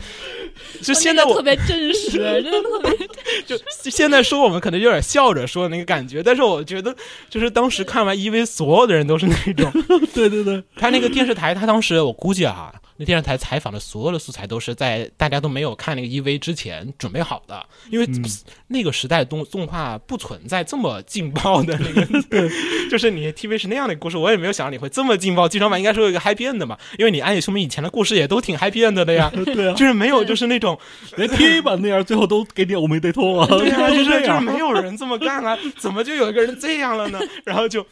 [0.82, 3.08] 就现在我那个特别真实，真的特别
[3.46, 6.94] 就现在说我们可能有点笑着说的那个感觉，但是我觉得
[7.28, 9.70] 就是当时看完 EV，所有的人都是那种，
[10.14, 18.22] 对对对，他那个电视台，他当时我估计啊，那电视台采访的所有的素材都是在大家都没有看那个 EV 之前准备好的，因为嗯
[18.66, 21.92] 那个时代动动画不存在这么劲爆的那
[22.28, 22.48] 个，
[22.90, 25.48] 就是你 TV 是那样的故事，我也没有想到你会这么劲爆。
[25.48, 30.78] 剧场版应该是有一个 happy end 的嘛，因为你暗夜凶明以前的故事也都挺 happy end 的呀， 对啊，就是没有就是那种
[31.16, 34.40] 连 TV 版那样，最后都给你欧美对通啊，对啊，就是就是。
[34.40, 37.20] 没有人这么干啊，怎么就有一个人这样了呢？
[37.44, 37.86] 然后就。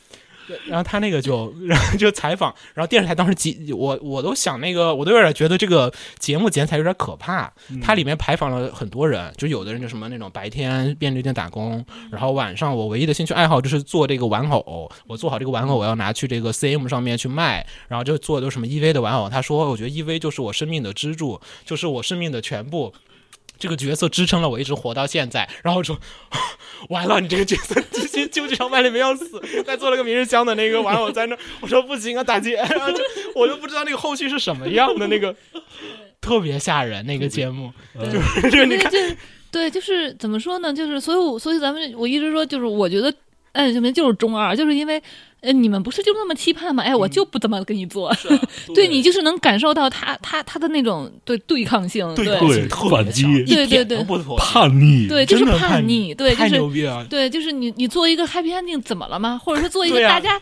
[0.47, 7.53] 对然后他那个就，然后就采访，然后电视台当时几，我我都想那个，我都有点觉得这个节目剪彩有点可怕。
[7.83, 19.29] 它里面采访了很多人，就有的人就什么那种白天便利店打工，然后晚上我唯一的兴趣爱好就是做这个玩偶，我做好这个玩偶，我要拿去这个 CM 上面去卖，然后就做的都什么 EV 的玩偶。
[19.29, 22.93] 他说，我觉得 EV 就是我生命的支柱，就是我生命的全部。
[23.59, 25.99] 这个角色支撑了我一直活到现在，然后说，
[26.91, 33.03] 完了，你这个角色之前旧剧场版里面要死，再做了个明日香的那个完了我在那，我说不行啊，大姐，然 后就
[33.35, 35.35] 我都不知道那个后续是什么样的，那个
[36.21, 38.93] 特别吓人那个节目，嗯就是就是你看，
[39.51, 40.73] 对，就是怎么说呢？
[40.73, 43.13] 就是所以我，所以咱们我一直说，就是我觉得
[43.57, 45.03] 暗夜秀明就是中二，就是因为
[45.41, 46.83] 呃你们不是就那么期盼吗？
[46.83, 48.15] 哎，我就不怎么跟你做，
[48.75, 57.05] 对你就是能感受到他他他的那种对对抗性，对对对特别反击强一对对对点都不妥协叛逆，对，就是叛逆，对，就是牛逼了。
[57.07, 59.41] 对，就是你你做一个 happy ending 怎么了吗？
[59.43, 60.41] 或者是做一个大家、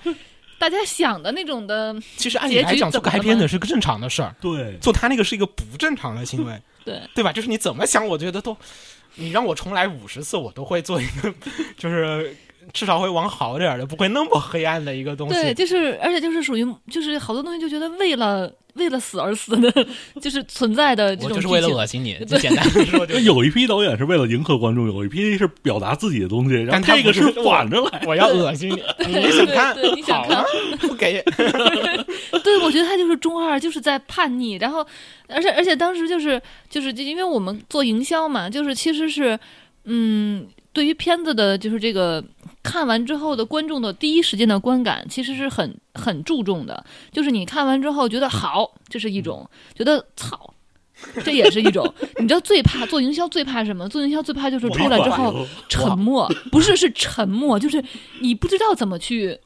[0.58, 7.32] 大家想的那种的， 其实按理来讲，做改怎么了吗编的是个正常的事儿，对做他那个是一个不正常的行为， 对对吧？
[7.32, 8.56] 就是你怎么想，我觉得都，
[9.16, 11.32] 你让我重来五十次，我都会做一个，
[11.76, 12.34] 就是
[12.72, 15.34] 至少会往好点儿的，不会那么黑暗的一个东西。
[15.34, 19.86] 对，就是而且就是属于就是好多东西就觉得为了为了死而死的，
[20.20, 28.02] 就是存在的这种我就是为了恶心你，就简单的说，就有一批导演是为了迎合观众，有一批是表达自己的东西，然后这个是是反着来。
[28.06, 30.44] 我要恶心你，你你想看你，想好啊，
[30.80, 31.22] 不给，
[32.42, 34.54] 对，我觉得他就是中二，就是在叛逆。
[34.54, 34.84] 然后，
[35.28, 39.38] 而且而且当时就是就是就因为我们做营销嘛，就是其实是
[39.84, 42.22] 嗯，对于片子的，就是这个
[42.62, 46.84] 看完之后的观众的第一时间的观感，其实是很很注重的。
[47.10, 50.52] 就是你看完之后觉得好，这是一种；觉得操。
[51.24, 51.84] 这也是一种，
[52.18, 53.86] 你知道最怕做营销最怕什么？
[53.88, 57.82] 做营销最怕就是出来之后沉默，不是是沉默，就是
[58.20, 59.38] 你不知道怎么去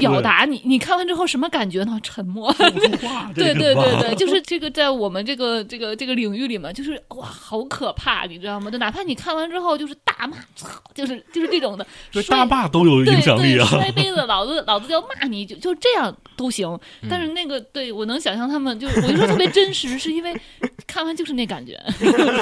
[0.00, 1.98] 表达你你看完之后什么感觉呢？
[2.02, 2.52] 沉默。
[3.34, 8.70] 对对对对，就是这个在我们这个这个这个领域里面，就是哇，好可怕，你知道吗？
[8.70, 11.86] 就哪怕你看完之后就是大骂，操，就是就是这种的，
[12.28, 13.66] 大骂都有对影响力对，啊。
[13.66, 16.68] 摔杯子，老子老子就要骂你，就就这样都行。
[17.02, 20.34] 嗯但是那个对我能想象他们，就我就说特别真实，是因为
[20.86, 21.78] 看完就是那感觉，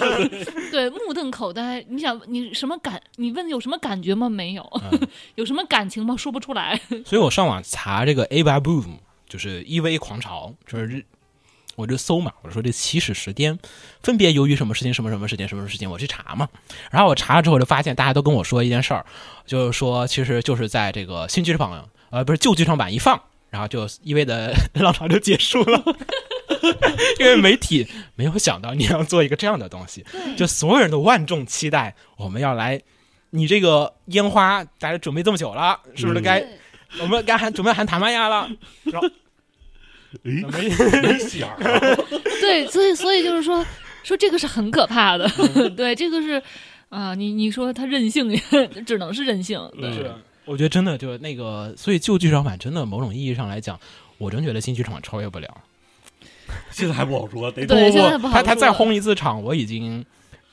[0.70, 1.84] 对，目瞪口呆。
[1.88, 3.00] 你想你什么感？
[3.16, 4.28] 你问有什么感觉吗？
[4.28, 5.00] 没有，嗯
[5.36, 6.14] 有什么感情吗？
[6.16, 6.78] 说不出来。
[7.04, 11.04] 所以我上网查这个 A 八 Boom，就是 EV 狂潮，就是
[11.74, 13.58] 我就搜嘛，我说这起始时间
[14.02, 16.48] 分别由于什么事情、什么什么事情、什么事情，我去查嘛。
[16.90, 19.04] 然后我查了之后，就发现大家都跟我说一件事儿，
[19.46, 23.20] 就是说其实就是在这个新剧场版，呃，不是旧剧场版一放，
[23.50, 25.82] 然后就 EV 的 浪潮就结束了。
[27.20, 27.86] 因为媒体
[28.16, 30.04] 没有想到你要做一个这样的东西，
[30.36, 32.80] 就所有人都万众期待，我们要来，
[33.30, 36.44] 你这个烟花大家准备这么久了，是不是嗯该、
[37.00, 38.50] 我们该喊准备喊塔玛亚了？
[38.84, 39.08] 然后
[40.24, 40.44] 诶？
[40.50, 41.48] 没没响
[42.40, 43.64] 对，所以所以就是说
[44.02, 45.28] 说这个是很可怕的，
[45.76, 46.42] 对，这个是
[46.88, 48.34] 啊，你你说他任性，
[48.86, 49.92] 只能是任性，对。
[49.92, 50.10] 是，
[50.46, 53.78] 我觉得真的就是那个，所以旧剧场版真的某种意义上来讲，
[54.16, 55.62] 我真觉得新剧场版超越不了。
[56.72, 58.42] 现在还不好说，得对，不现在不好说。
[58.42, 60.02] 他他再轰一次场，我已经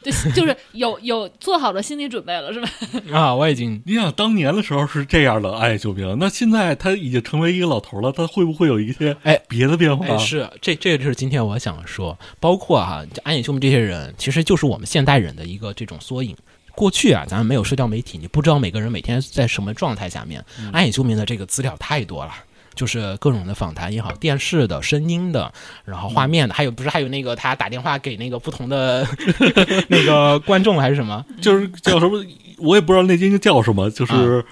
[0.06, 2.70] 就 就是有有做好了心理准备了，是吧？
[3.12, 10.06] 啊，我已经你想当年的时候是这样的暗夜秀兵，那现在他已经成为一个老头了，他会不会有一些哎别的变化？
[10.06, 16.36] 哎，是这这就是今天我想说，包括哈、就安野秀明这些人，其实就是我们现代人的一个这种缩影。
[16.76, 20.43] 过去啊，咱们没有社交媒体，你不知道每个人每天在什么状态下面。
[20.74, 22.34] 安野秀明的这个资料太多了。
[22.76, 25.51] 就是各种的访谈也好，电视的、声音的，
[25.86, 29.07] 然后画面的，还有不是还有那个他打电话给那个不同的
[29.89, 31.26] 那个观众还是什么？
[31.41, 32.23] 就是叫什么，
[32.57, 34.43] 我也不知道那应该叫什么，就是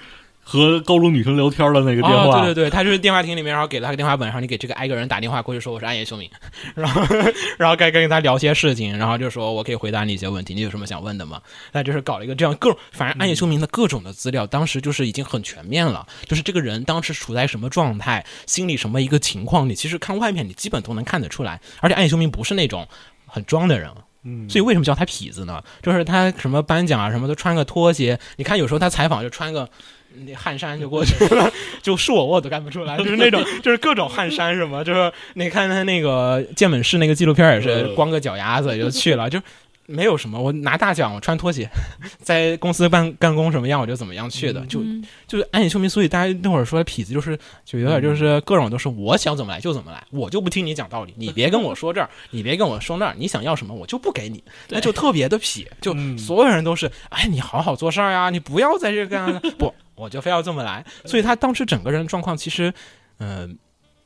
[0.44, 2.40] 和高中女生聊天的那个电话。
[2.40, 6.30] 哦，对对对，他就是电话亭里面，然后给了他个电话本，然后你给这个挨个人打电话过去说我是暗夜秀明，
[6.74, 7.02] 然后
[7.58, 11.40] 然后该跟他聊些事情，然后就说我可以回答你一些问题，你有什么想问的吗？
[11.72, 22.86] 那就是搞了一个这样各种，反正暗夜秀明的各种的资料，当时就是已经很全面了，就是这个人当时处在什么状态，心里什么一个情况，你其实看外面你基本都能看得出来，而且暗夜秀明不是那种
[23.26, 23.90] 很装的人。
[24.26, 25.62] 嗯，所以为什么叫他痞子呢？
[25.82, 29.68] 就是他什么颁奖啊什么都穿个拖鞋，你看有时候他采访就穿个
[30.26, 31.50] 那汗衫就过去了，
[31.82, 39.40] 就是我我都干不出来，就是那种 就是各种汗衫什么，就是你看他那个健本市那个纪录片也是光个脚丫子就去了，就
[39.86, 41.68] 没有什么我拿大奖我穿拖鞋，
[42.22, 45.04] 在公司办干工什么样我就怎么样去的，就嗯。
[45.26, 56.16] 就是安野秀明，所以大家那会儿说痞子就是就有点就是各种都是我想怎么来就怎么来，我就不听你讲道理，你别跟我说这儿，你别跟我说那儿，你想要什么我就不给你，那就特别的痞，就嗯。
[56.16, 62.72] 所有人都是哎你好好做事儿呀，你不要在这干 不，我就非要这么来，所以他当时整个人状况其实
[63.18, 63.58] 嗯。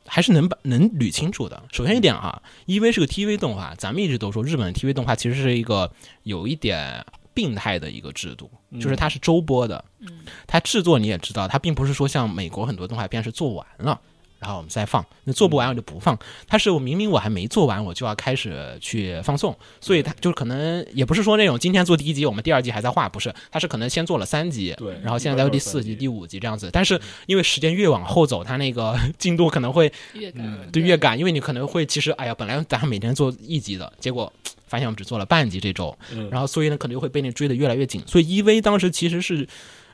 [0.09, 1.62] 还是能把能捋清楚的。
[1.72, 5.90] 首先一点啊，EV 是个 TV 动画，咱们一直都说日本的 TV 动画其实是一个
[6.24, 7.04] 有一点
[7.34, 8.50] 病态的一个制度，
[8.80, 10.09] 就是它是周播的，嗯
[10.46, 14.00] 它制作你也知道，它并不是说像美国很多动画片是做完了。
[14.39, 16.16] 然后我们再放，那做不完我就不放。
[16.47, 26.70] 它是我明明我还没做完，我就要开始去放送，所以它就可能也不是说那种今天做第一集，我们第二集还在画，不是，它是可能先做了三集，对然后现在到第四集、第五集这样子。
[26.72, 34.32] 但是因为时间越往后走，它那个进度可能会越赶嗯对越赶，因为你可能会其实哎呀，本来咱们每天做一集的，结果
[34.66, 38.03] 发现我们只做了半集这周，嗯然后所以呢可能就会被你追得越来越紧。
[38.07, 39.49] 所以 EV 当时其实是，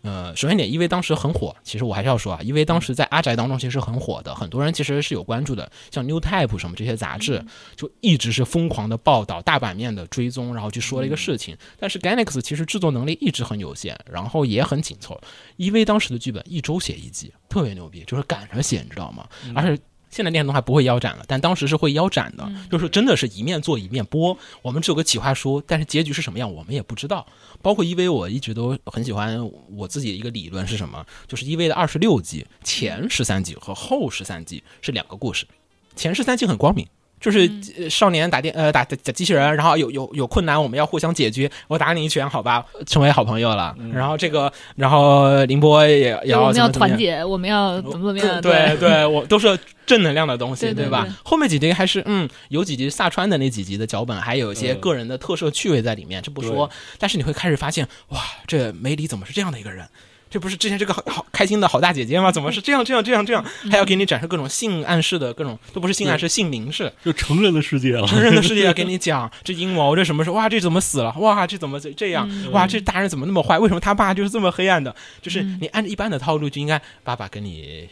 [0.05, 7.42] 呃，首先点，EV 当时很火，其实我还是要说啊因为当时在阿宅当中其实很火的，很多人其实是有关注的，像 New Type 什么这些杂志，
[7.74, 11.57] 就一直是疯狂的报道、大版面的追踪，然后去说了一个事情。
[11.78, 15.18] 但是 Ganex 其实制作能力一直很有限，然后也很紧凑。
[15.57, 19.26] EV 当时的剧本一周写一集，特别牛逼，就是赶着写，你知道吗？
[19.55, 19.82] 而且
[20.14, 24.38] 现在电视动画不会腰斩了，但当时是会腰斩的，就是真的是一面做一面播。
[24.62, 27.26] 我们只有个企划书，但是结局是什么样我们也不知道。
[27.60, 31.04] 包括 EV，我一直都很喜欢我自己的一个理论是什么？
[31.26, 35.48] 就是 EV 的二十六集前十三集和后十三集是两个故事，
[35.96, 36.86] 前十三集很光明。
[37.24, 41.50] 就是呃少年打电呃打打打机器人，然后有有有困难，我们要互相解决。
[41.68, 43.74] 我打你一拳，好吧，成为好朋友了。
[43.94, 48.42] 然后这个，然后凌波也也要我们要团结，我们要怎么怎么样？
[48.42, 51.12] 对对，我都是正能量的东西，吧对对对？
[51.24, 56.68] 后面几集还是嗯，有几集萨川的那几集的脚本，还有一些嗯个人的特色趣味在里面，这不说。
[56.98, 59.88] 但是你会开始发现，哇，这梅里怎么是这样的一个人？
[60.35, 62.32] 这不是之前这个好好开心的好大姐姐吗？
[62.32, 63.45] 怎么是这样这样这样这样？
[63.70, 66.93] 还要给你展示各种性暗示的各种，都不是性暗示，性明示。
[67.05, 68.05] 就成人的世界了。
[68.09, 70.32] 成人的世界要给你讲这阴谋，这什么事？
[70.32, 71.14] 哇，这怎么死了？
[71.20, 72.28] 哇，这怎么这这样？
[72.51, 73.61] 哇，这大人怎么那么坏？
[73.61, 74.93] 为什么他爸就是这么黑暗的？
[75.22, 77.89] 就是你按照一般的套路，就应该爸爸跟你，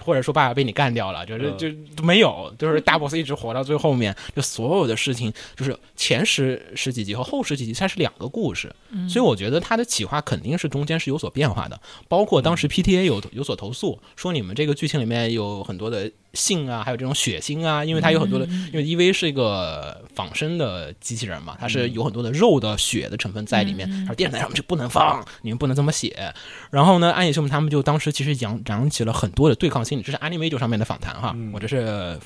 [0.00, 8.74] 或者说爸爸被你干掉了，就是嗯就都没有，就是大 boss 一直活到最后面，就所有的事情就是前十十几集和后十几集它是两个故事，
[9.08, 11.75] 所以我觉得它的企划肯定是中间是有所变化的，
[12.08, 26.32] 包括当时 PTA 有有所投诉，说你们这个剧情里面有很多的性啊，还有这种血腥啊，因为它有很多的，因为 EV 是一个仿生的机器人嘛，它是有很多的肉的血的成分在里面，然后电视台上面就不能放，你们不能这么写。
[26.70, 32.18] 然后呢，安野秀明他们就当时其实扬扬起了很多的对抗心理，这是 Anime 上面的访谈哈，我这是。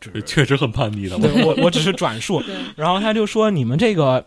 [0.00, 1.18] 就是确实很叛逆的。
[1.18, 2.42] 对我我只是转述，
[2.74, 4.24] 然后他就说你们这个，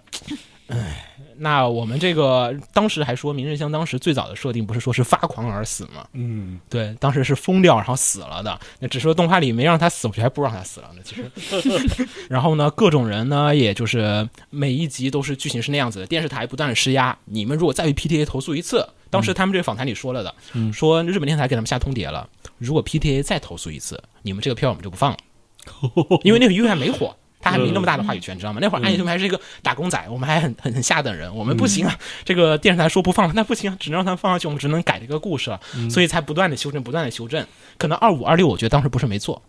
[0.67, 6.07] 唉，那我们这个当时还说明日香当时最早的设定不是说是发狂而死吗？
[6.13, 11.01] 嗯，对，当时是疯掉然后死了的，那只是说动画里没让他死，我觉得还不如让他死了呢。
[11.03, 20.33] 其实， 然后呢，各种人呢，也就是每一集都是剧情是那样子的，电视台不断的施压，你们如果再被 PTA 投诉一次，当时他们这个访谈里说了的，
[20.71, 22.27] 说日本电视台给他们下通牒了，
[22.57, 25.17] 如果 PTA 再投诉一次，你们这个票我们就不放了。
[26.23, 28.59] 因为那会儿 U 还没火，他还没那么大的话语权，知道吗？
[28.61, 31.99] 那会儿安野秀明还是一个打工仔，我们还很很很下等人，我们不行啊。
[32.23, 37.45] 这个电视台说不放了，那不行啊，只能让他放上去，我们只能改这个故事了，所以才不断的修正，不断的修正。
[37.77, 39.41] 可能二五二六，我觉得当时不是没做，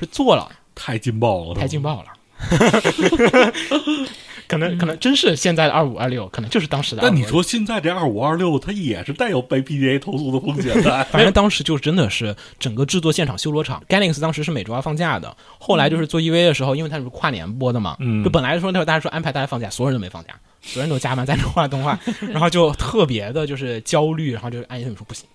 [0.00, 2.08] 是做了，太劲爆了，太劲爆了。
[4.48, 7.04] 可能可能真是现在的二五二六，可能就是当时的2526。
[7.04, 11.04] 但你说现在这二五二六，它也是带有被 PDA 投诉的风险的。
[11.10, 13.82] 反正当时就真的是整个制作现场修罗场。
[13.88, 20.30] Ganex 当时是每周要放假的，后来就是做 EV 的时候，因为它是跨年播的嘛，嗯就本来说那会儿大家说安排大家放假，所有人都没放假，
[20.62, 21.98] 所有人都加班在那画动画，
[22.30, 25.26] 然后就特别的就是焦虑，然后就暗夜秀明说不行。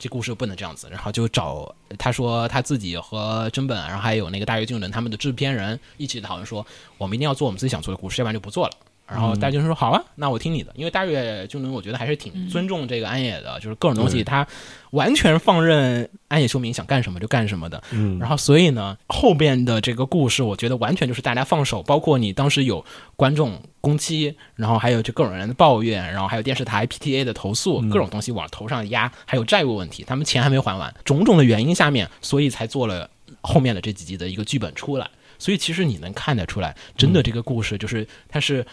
[0.00, 8.72] 这故事不能这样子，然后就找他说他自己和真本，然后还有那个大月俊伦他们的制片人一起讨论说，我们一定要做我们自己想做的故事，要不然就不做了。
[9.10, 14.46] 然后大月俊说好啊，那我听你的，因为大月俊人我觉得还是挺尊重这个安野的，就是各种东西他
[14.92, 17.82] 完全放任安野秀明想干什么就干什么的。
[17.90, 22.84] 嗯然后所以呢，后边的这个故事，我觉得完全就是大家放手，包括你当时有
[23.16, 35.10] 观众攻击，然后还有就各种人的抱怨，然后还有电视台 PTA 的投诉，各种东西往头上压，还有债务问题，他们钱还没还完，种种的原因下面，所以才做了后面的这几集的一个剧本出来。
[35.38, 38.64] 所以其实你能看得出来，真的这个故事就是它是。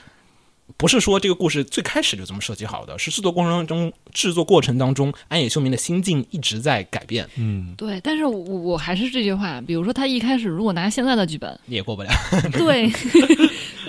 [0.76, 12.10] 不是说这个故事最开始就这么设计好的，是制作过程当中，制作过程当中，安野秀明的心境一直在改变，嗯，对，但是我我还是这句话，比如说他一开始如果拿现在的剧本，你也过不了。
[12.52, 12.92] 对，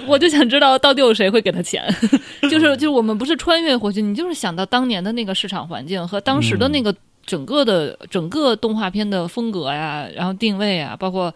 [0.07, 1.85] 我就想知道到底有谁会给他钱，
[2.49, 6.95] 就是就是我们不是穿越回去，你就是想到当年的那个市场环境和当时的那个
[7.27, 11.35] 整个的、整个动画片的风格呀，然后定位啊，包括。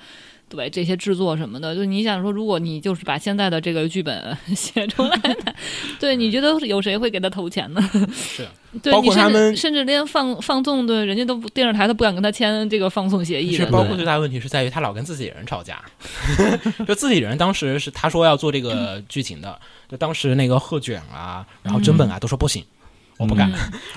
[0.55, 5.55] 对这些制作什么的，就你想说，如果你就是把现在的这个剧本 写出来的，
[5.99, 7.81] 对，你觉得有谁会给他投钱呢？
[8.13, 8.47] 是，
[8.83, 15.83] 对，包括他们甚至连放放纵的人家都电视台都不敢跟他签这个放送协议的，是包括最大的问题是在于他老跟自己人吵架，
[16.87, 22.63] 就自己人当时是他说要做这个剧情的，就当时那个贺卷啊，然后真本啊都说不行，
[23.17, 23.51] 我不敢，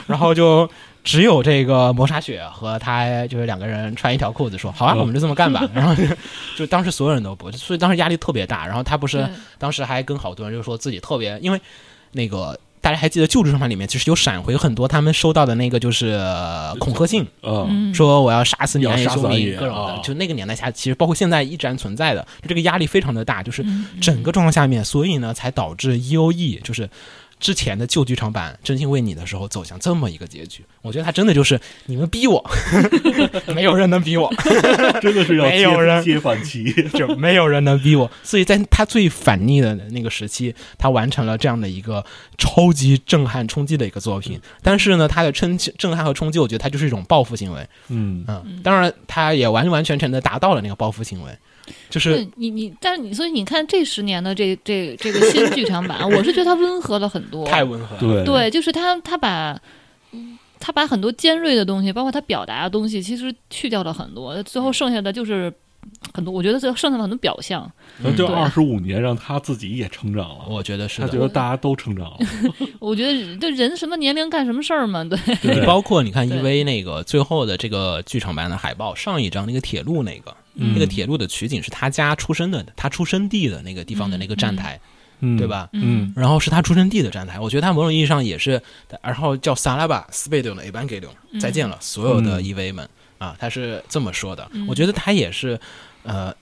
[0.07, 0.69] 然后就
[1.05, 4.99] 只有这个磨砂雪和他就是两个人穿一条裤子说好啊，嗯。
[4.99, 6.03] 我们就这么干吧， 然后就
[6.57, 9.25] 就当时所有人都不，所以当时压力特别大，然后他不是
[9.57, 11.61] 当时还跟好多人就说自己特别，因为
[12.11, 12.59] 那个。
[12.81, 17.25] 大家还记得旧制生产里面其实有闪回很多他们收到的那个就是呃恐吓信，
[17.95, 23.87] 说我要杀死你要暗夜修明杀死你各种的啊，就那个年代下，其实包括现在依然存在的，就这个压力非常的大，就是嗯。
[23.99, 26.87] 整个状况下面，所以呢才导致 E O E 就是
[27.39, 30.63] 之前的旧剧场版《真心为你》的时候走向这么一个结局。
[30.81, 32.43] 我觉得他真的就是你们逼我，
[33.53, 34.31] 没有人能逼我，
[35.01, 36.71] 真的是要 没有人接接反旗。
[36.89, 38.09] 就没有人能逼我。
[38.23, 42.03] 所以在他最反逆的那个时期，他完成了这样的一个
[42.37, 44.39] 超级震撼冲击的一个作品。
[44.61, 47.67] 但是呢，他的震震撼和冲击，我觉得他就是一种报复行为。
[47.89, 51.37] 嗯，嗯，当然，他也完完全全的达到了那个报复行为，
[51.89, 57.45] 就是你你，但是你所以你看这十年的这这这个新剧场版，我是觉得它温和了很多。
[57.45, 57.99] 太温和了。
[57.99, 59.59] 对对，就是他他把。
[60.11, 65.53] 嗯他把很多尖锐的东西，包括他表达的东西，其实去掉了很多，最后剩下的就是
[66.11, 66.33] 很多。
[66.33, 67.69] 我觉得这剩下的很多表象。
[67.99, 71.19] 那这二十五年让他自己也成长了，我觉得是他觉。
[71.19, 72.17] 得大家都成长了。
[72.79, 80.73] 我觉得这人什么年龄干什么事儿嘛，对，对你包括你看对 EV 那个最后的这个剧场版的海报，上一张那个铁路那个，嗯。
[80.73, 84.79] 那个铁路的取景是他家出生的，他出生地的那个地方的那个站台，
[85.19, 85.47] 嗯，对？
[85.47, 85.69] 吧？
[85.73, 88.61] 嗯，然后是他出生地的站台，我觉得他某种意义上也是，
[89.01, 92.43] 然后叫萨拉巴斯贝德的 A 班给流，再见了，所有的嗯。
[92.43, 92.87] EV 们
[93.17, 94.47] 啊，他是这么说的。
[94.51, 94.65] 嗯。
[94.67, 95.59] 我觉得他也是，
[96.03, 96.33] 呃，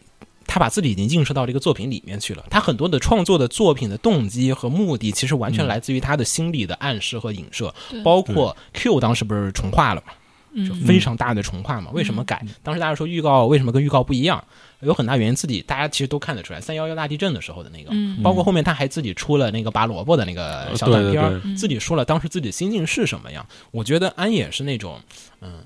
[0.48, 2.44] 他把自己已经映射到这个作品里面去了。
[2.50, 5.68] 他很多的创作的作品的动机和目的，其实完全嗯。
[5.68, 8.02] 来自于他的心理的暗示和影射，对。
[8.04, 10.14] 包括 Q 当时不是重画了嘛，
[10.56, 11.90] 就嗯非常大的重画嘛。
[11.92, 12.46] 为什么改？
[12.62, 14.44] 当时大家说预告为什么跟预告不一样？
[14.82, 23.46] 有很大原因，自己大家其实都看得出来，三幺幺大地震的时候的那个，嗯包括后面他还自己出了那个拔萝卜的那个小短片自己说了当时自己心境是什么样。
[23.72, 25.00] 我觉得安也是那种，
[25.40, 25.64] 嗯，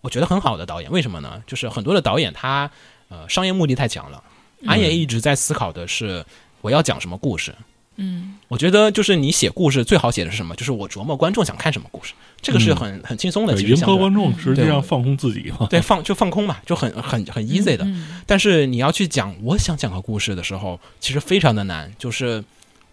[0.00, 0.88] 我觉得很好的导演。
[0.92, 1.42] 为什么呢？
[1.44, 2.70] 就是很多的导演他
[3.08, 4.22] 呃商业目的太强了，
[4.64, 6.24] 安也一直在思考的是
[6.60, 7.52] 我要讲什么故事。
[7.98, 10.54] 嗯我觉得就是你写故事最好写的是什么？
[10.54, 12.12] 就是我琢磨观众想看什么故事，
[12.46, 13.54] 这个是很很轻松的。
[13.56, 15.66] 其实相对迎合观众，实际上放空自己嘛。
[15.68, 17.84] 对放就放空嘛，就很很很 easy 的。
[17.84, 22.42] 嗯但是你要去讲我想讲个故事的时候，其实非常的难，就是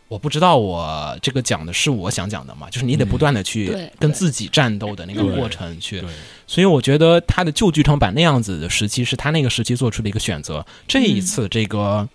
[0.07, 6.01] 我不知道我这个讲的是我想讲的嘛，就是你得不断的去跟自己战斗的那个过程去。
[6.01, 6.09] 对，
[6.47, 10.65] 所以我觉得他的旧剧场版那样子的时期是他那个时期做出的一个选择。
[10.87, 12.07] 这一次这个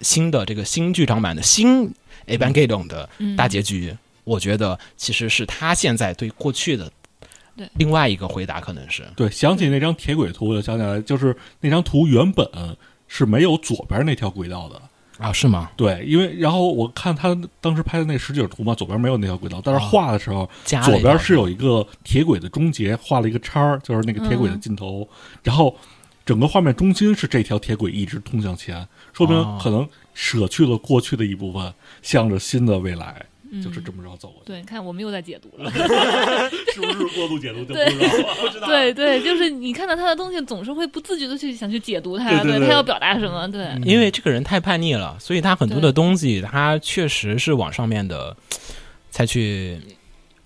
[0.00, 1.92] 新的这个新剧场版的新
[2.26, 3.96] Evangelion 的嗯大结局，
[4.26, 6.90] 我觉得其实是他现在对过去的
[7.56, 7.66] 对。
[7.76, 9.02] 另外一个回答，可能是。
[9.14, 12.46] 对，想起那张铁轨图，我就想起来，就是那张图原本
[13.06, 14.82] 是没有左边那条轨道的。
[15.18, 15.70] 啊，是吗？
[15.76, 19.88] 对，因为然后我看他当时拍的那实景图嘛，左边没有那条轨道，但是哦。
[19.88, 20.46] 画的时候，
[20.84, 25.08] 左边是有一个铁轨的终结，画了一个叉儿，就是那个铁轨的尽头，
[25.42, 25.74] 然后
[26.26, 29.58] 整个画面中心是这条铁轨一直通向前，说明哦。
[29.62, 31.72] 可能舍去了过去的一部分，
[32.02, 33.24] 向着新的未来，嗯
[33.62, 34.46] 就是这么着走过去。
[34.46, 35.70] 对，你看我们又在解读了。
[36.72, 38.34] 是不是过度解读就不知道了？
[38.40, 38.66] 不知道。
[38.66, 48.36] 对对，就是你看到他的东西，总是会不自觉的去想去解读他，对他要表达什么，对，因为这个人太叛逆了，所以他很多的东西，他确实是往上面的，
[49.10, 49.78] 才去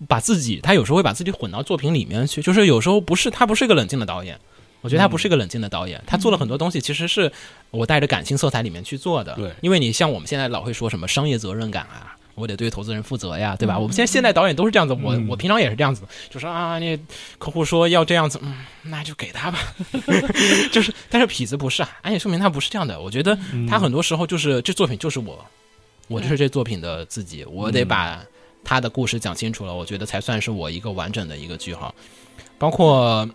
[0.09, 4.39] 把自己，他有时候会把自己混到作品里面去，就是有时候不是他不是一个冷静的导演，
[4.81, 7.31] 我觉得他不是一个冷静的导演，他做了很多东西，其实是
[7.71, 12.17] 我带着感性色彩里面去做的，对因为你像我们现在老会说什么商业责任感啊。
[12.41, 13.75] 我得对投资人负责呀，对吧？
[13.75, 16.99] 嗯我们现在现代导演都是这样子，我嗯我平常也是这样子，就是啊，那
[17.39, 19.59] 客户说要这样子，嗯，那就给他吧。
[20.73, 23.01] 就是，但是痞子不是啊，安野秀明他不是这样的。
[23.01, 25.45] 我觉得嗯他很多时候就是这作品就是我，
[26.09, 28.25] 我就是这作品的自己，我得把
[28.65, 31.95] 他的故事讲清楚了，我觉得才算是我一个完整的一个句号。
[32.59, 33.29] 包括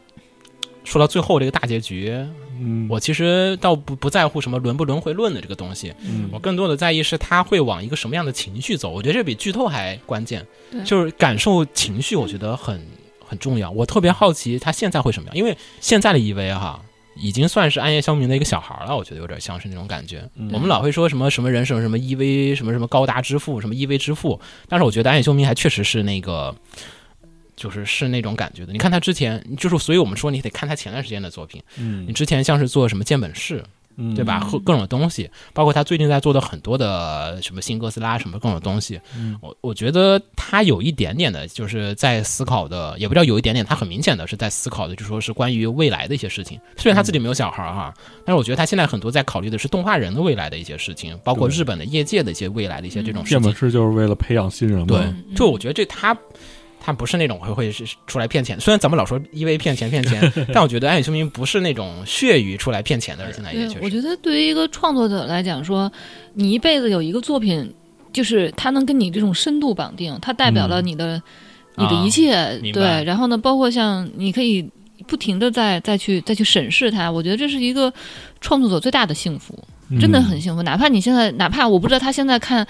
[0.84, 2.16] 说到最后这个大结局，
[2.60, 8.90] 嗯，我其实倒不不在乎什么轮不轮回论的这个东西，嗯我更多的在意是他会往一个什么样的情绪走。
[8.90, 10.46] 我觉得这比剧透还关键，
[10.86, 12.80] 就是感受情绪，我觉得很
[13.26, 13.70] 很重要。
[13.72, 16.82] 我特别好奇他现在会什么样，因为现在的 EV 哈。
[17.18, 20.30] 已经算是暗夜消明的一个小孩了，我觉得有点像是那种感觉。
[20.36, 24.38] 嗯我们老会说什么什么人什么什么 EV 什么什么高达之父什么 EV 之父，
[24.68, 26.54] 但是我觉得暗夜修明还确实是那个，
[27.56, 28.72] 就是是那种感觉的。
[28.72, 31.62] 你看他之前，就是所以我们说你得看他前段时间的作品。
[31.78, 33.64] 嗯你之前像是做什么建本市，
[33.98, 34.42] 嗯对吧？
[34.42, 46.60] 和各种东西，包括他最近在做的很多的什么新哥斯拉什么各种东西，嗯我我觉得他有一点点的，就是在思考的，也不知道有一点点，他很明显的是在思考的，就说是关于未来的一些事情。
[46.76, 47.94] 虽然他自己没有小孩儿哈，
[48.26, 53.60] 但是我觉得他现在很多在考虑的是动画人的未来的一些事情，包括日本的业界的一些未来的一些这种事变本情。
[53.60, 54.86] 是就是为了培养新人嘛。
[54.88, 56.16] 对嗯，就我觉得这他。
[56.86, 63.90] 他不是那种会会是出来骗钱，虽然咱们老说 EV 骗钱骗钱， 但我觉得安野秀明不是那种血鱼出来骗钱的人，现在也确对，我。
[63.90, 65.92] 觉得对于一个创作者来讲说，
[66.36, 67.74] 你一辈子有一个作品，
[68.14, 71.20] 就是它能跟你这种深度绑定，它代表了嗯你的、
[71.76, 73.04] 你的一切，对。
[73.04, 74.64] 然后呢，包括像你可以
[75.08, 77.92] 不停的再再去再去审视它，我觉得这是一个
[78.42, 79.58] 创作者最大的幸福，
[79.90, 80.62] 嗯真的很幸福。
[80.62, 82.68] 哪怕你现在，哪怕我不知道他现在看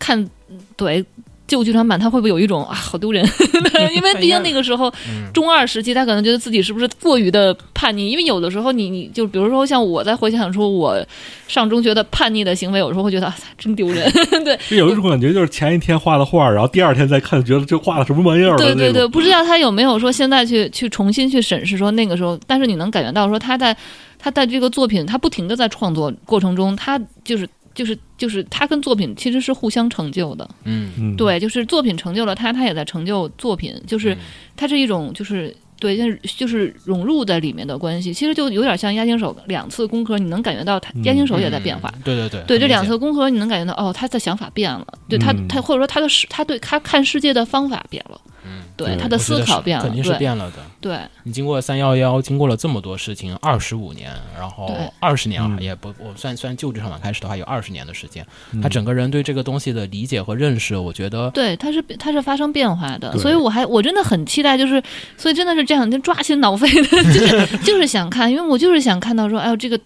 [0.00, 0.28] 看
[0.76, 1.04] 对。
[1.52, 3.22] 旧剧场版，他会不会有一种啊好丢人？
[3.94, 8.08] 因为毕竟那个时候嗯中二时期，他可能觉得自己是不是过于的叛逆？
[8.08, 10.98] 因为有的时候你你就比如说像我在回想出我
[11.46, 14.10] 上中学的叛逆的行为，有时候会觉得啊真丢人。
[14.42, 18.56] 对就有一种感觉，就是前一天画的画，然后第二天再看，觉得这画的什么玩意儿。
[18.56, 23.76] 对对对，不知道他有没有说现在去去重新去审视说那个时候，但是你能感觉到说他在
[24.18, 30.48] 他在这个作品，他不停的在创作过程中，他就是就是就是他跟作品其实是互相成就的。
[30.64, 34.18] 嗯，嗯，对，就是作品成就了他，他也在成就作品，就是嗯。
[34.56, 35.54] 它是一种就是。
[35.80, 41.02] 对，就是就是融入在里面的关系，其实就有点像押金手两次工科，你能感觉到他嗯。
[41.02, 41.92] 押金手也在变化。
[41.96, 45.48] 嗯对对对，对，这两次工科你能感觉到，哦，他的想法变了，对他嗯。
[45.48, 50.56] 他或者说他的世他对他看世界的方法变了，嗯，对对他的思考变了，肯定是变了的。
[50.80, 64.82] 对你经过三幺幺，经过了这么多事情，二十五年，然后对二十年也不，我算算旧剧场版开始的话，有二十年的时间，嗯他整个人对这个东西的理解和认识，我觉得对，他是他是发生变化的，所以我还我真的很期待，就是
[65.16, 69.78] 所以真的是这样，就抓心挠肺的，就是就是想看，因为我就是想看到说，哎呦这个。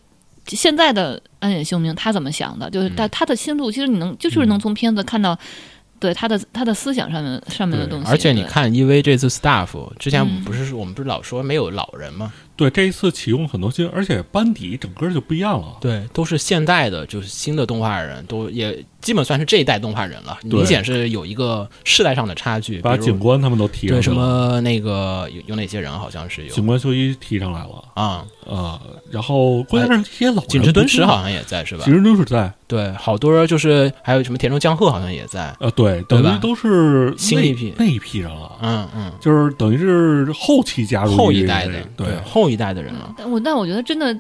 [0.48, 2.70] 现在的安野秀明他怎么想的？
[2.70, 5.36] 就是他他的心路，其实你能就是能从片子看到，
[5.98, 8.10] 对他的他的思想上面上面的东西。
[8.10, 9.68] 而且你看，EV 这次 staff
[9.98, 12.32] 之前嗯不是我们不是老说没有老人吗？
[12.56, 15.76] 对，这一次启用很多新，而且班底整个就不一样了。
[15.80, 22.80] 对，都是现代的，就是新的动画人，都也基本算是这一代动画人了，明显是有一个世代上的差距。
[22.80, 28.80] 把警官他们都提上对什去了，么那个有有哪些人好像是有警官秀一提上来了啊，啊，
[29.10, 31.84] 然后关键是这些老人景之敦不知道实好像也在是吧？
[31.84, 43.14] 景之敦实在，对，好多就是还有什么田中江鹤好像也在，呃，对，等于都是新一批那一批人了，嗯嗯，就是等于是后期加入后一一代的，对，后一代的人了。
[43.16, 44.18] 但我但我觉得真的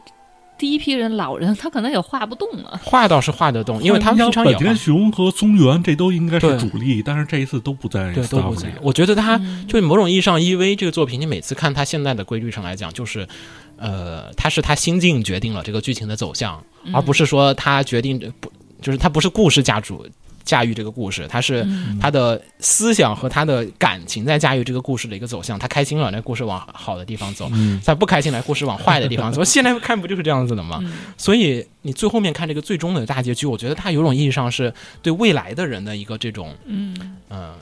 [0.58, 2.80] 第一批人老人 他可能也画不动了。
[2.82, 8.72] 画倒是画得动，因为他们平常也画本田，雄和松原这都应该是主力，但是这一次都不在对，都不在。。
[8.80, 13.28] 我觉得他嗯就某种意义上，EV 这个作品，你每次看他现在的规律上来讲，就是，
[13.76, 18.50] 呃，他是他心境决定了这个剧情的走向，嗯而不是说他决定不，
[18.80, 20.06] 就是他不是故事家主
[20.46, 25.58] 驾驭这个故事，他是嗯他的思想和他的感情在驾驭这个故事的一个走向。
[25.58, 29.42] 他开心了，那故事往好的地方走；嗯，他不开心了，故事往坏的地方走。
[29.44, 30.78] 现在看不就是这样子的吗？
[30.82, 34.72] 嗯所以你最后面看这个最终的大结局，我觉得他有种意义上是
[35.02, 37.54] 对未来的人的一个这种嗯呃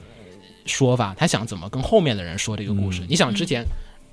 [0.66, 3.00] 说法，他想怎么跟后面的人说这个故事。
[3.02, 3.64] 嗯你想之前。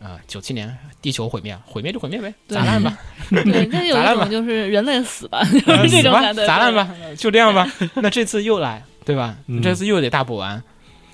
[0.02, 2.98] 啊，九七年地球毁灭，毁灭就毁灭呗，砸烂吧，
[3.30, 7.72] 对， 那有砸烂吧一种就是人类死吧， 就呃是这种感觉，砸烂吧，就这样吧。
[7.96, 9.38] 那这次又来，对吧？
[9.48, 10.62] 嗯这次又得大补完。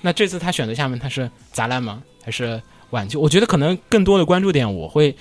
[0.00, 2.02] 那这次他选择下面他是砸烂吗？
[2.24, 2.60] 还是
[2.90, 3.20] 挽救？
[3.20, 5.14] 我觉得可能更多的关注点，我会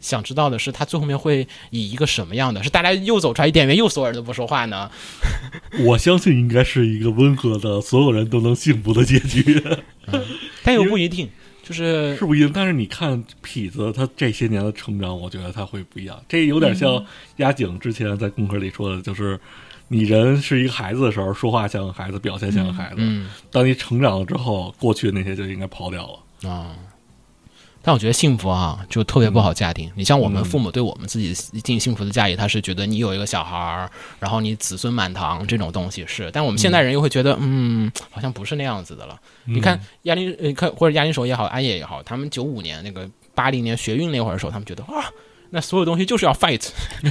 [0.00, 2.62] 想知道的是，他最后面会以一个什么样的？
[2.62, 4.90] 是大家又走出来一点点，又所有人都不说话呢？
[5.84, 9.62] 我相信应该是一个温和的，所有人都能幸福的结局，
[10.64, 11.28] 但又不一定，
[11.62, 12.50] 就是是不一样。
[12.52, 16.22] 但是你看痞子他这些年的成长，我觉得他会不一样。
[16.28, 17.04] 这有点像
[17.36, 19.38] 押井之前在工科里说的，就是
[19.88, 22.96] 你人是一个孩子的时候，说话像个孩子，表现像个孩子。
[22.98, 26.02] 嗯当你成长了之后，过去的那些就应该抛掉
[26.42, 26.50] 了。
[26.50, 26.76] 啊。
[27.82, 29.90] 但我觉得幸福啊，就特别不好界定。
[29.96, 39.20] 你像我们嗯父母对我们自己进幸福的价值，他是觉得你有一个小孩儿，然后你子孙满堂这种东西是，但我们现代人又会觉得，嗯，好像不是那样子的了。
[39.44, 45.10] 你看亚林，呃，看或者亚林手也好，安野也好，他们九五年那个八零年学运那会儿的时候，他们觉得啊，
[45.50, 46.62] 那所有东西就是要 fight，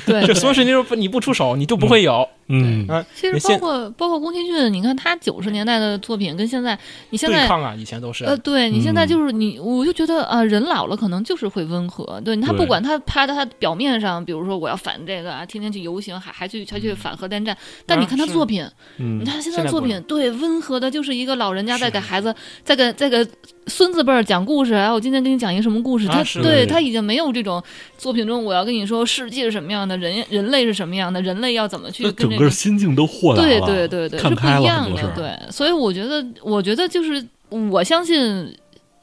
[0.06, 2.28] 对， 就所有事情都是你不出手你就不会有。
[2.52, 6.78] 嗯，啊，其实包括包括宫崎骏，你看他九十年代的作品跟现在，
[7.10, 12.20] 你现在对抗啊，以前都是呃，对你现在嗯就是你，我就觉得啊、人老了可能就是会温和。
[12.26, 18.64] 对他不管他拍的他表面上，比如说我要反这个啊，天天去游行，还还去还去反核电站，但你看他作品，
[18.98, 22.34] 嗯你看他现现在作品，对温和的，就是一个老人家在给孩子，
[22.64, 23.26] 在给在给
[23.68, 24.74] 孙子辈儿讲故事。
[24.74, 26.08] 哎，我今天给你讲一个什么故事？
[26.08, 27.62] 他啊是对对他已经没有这种
[27.98, 34.84] 作品中我要跟你说世界是什么样的，人人类是什么样的，人类要怎么去跟这个个心境都豁达了，对对对对，是不看开了一样的。
[34.84, 35.14] 很多事儿。
[35.16, 38.56] 对，所以我觉得，我觉得就是我相信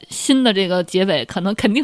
[0.09, 1.83] 新的这个结尾可能肯定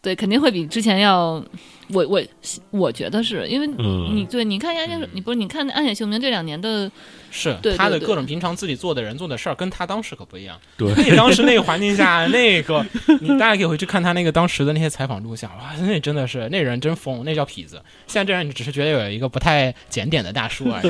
[0.00, 1.42] 对肯定会比之前要，
[1.90, 2.22] 我我
[2.70, 6.90] 我觉得是因为嗯，你对你看安野，你不是你看安野秀明这两年的，
[7.30, 7.76] 是对对对。
[7.76, 10.60] 他的各种平常自己做的人做的事儿，跟他当时可不一样。
[10.76, 10.92] 对。
[10.96, 12.84] 那当时那个环境下， 那个
[13.20, 17.80] 你大家可以回去看他那个当时的那些采访录像，哇，那真的是那人真疯，那叫痞子。
[18.06, 20.88] 现在这样你只是觉得有一个不太检点的大叔而已，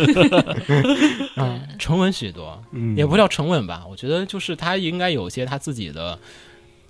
[1.36, 2.96] 嗯，沉稳许多，嗯。
[2.96, 6.18] 也不叫沉稳吧，我觉得就是他应该有些他自己的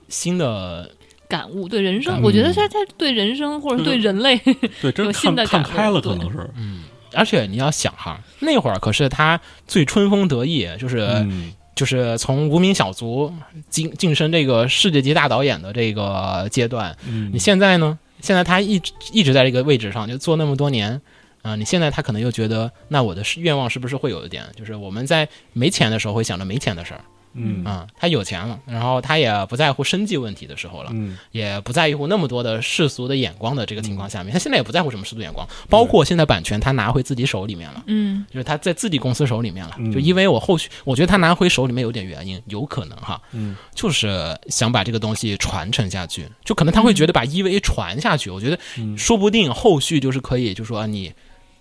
[0.09, 0.89] 新的，
[1.28, 4.36] 感悟，对人生，我觉得他他对人生或者对人类，
[4.81, 11.01] 对，真有新看的看开了，可能是，嗯，而且你要想哈，那会儿可是他最春风得意，就是。
[11.01, 13.31] 嗯，就是从无名小卒
[13.69, 17.31] 晋晋升这个世界级大导演的这个阶段，嗯。
[17.31, 17.98] 你现在呢？
[18.23, 20.98] 现在他一直一直在这个位置上，就做那么多年，
[21.43, 27.01] 啊、你现在他可能又觉得，那我的愿望是不是会有一点，就是我们在没钱的时候会想着没钱的事儿，
[27.36, 37.82] 嗯啊、他有钱了，然后他也不在乎生计问题的时候了，嗯也不在乎那么多的世俗的眼光的这个情况下面，他现在也不在乎什么世俗眼光，包括现在版权他拿回自己手里面了。
[37.86, 48.58] 嗯就是他在自己公司手里面了，嗯就因为我后续，我觉得他拿回手里面有点原因，有可能哈，嗯就是想把这个东西传承下去，就可能他会觉得把 EVA 传下去，我觉得
[48.96, 51.12] 说不定后续就是可以，就说啊你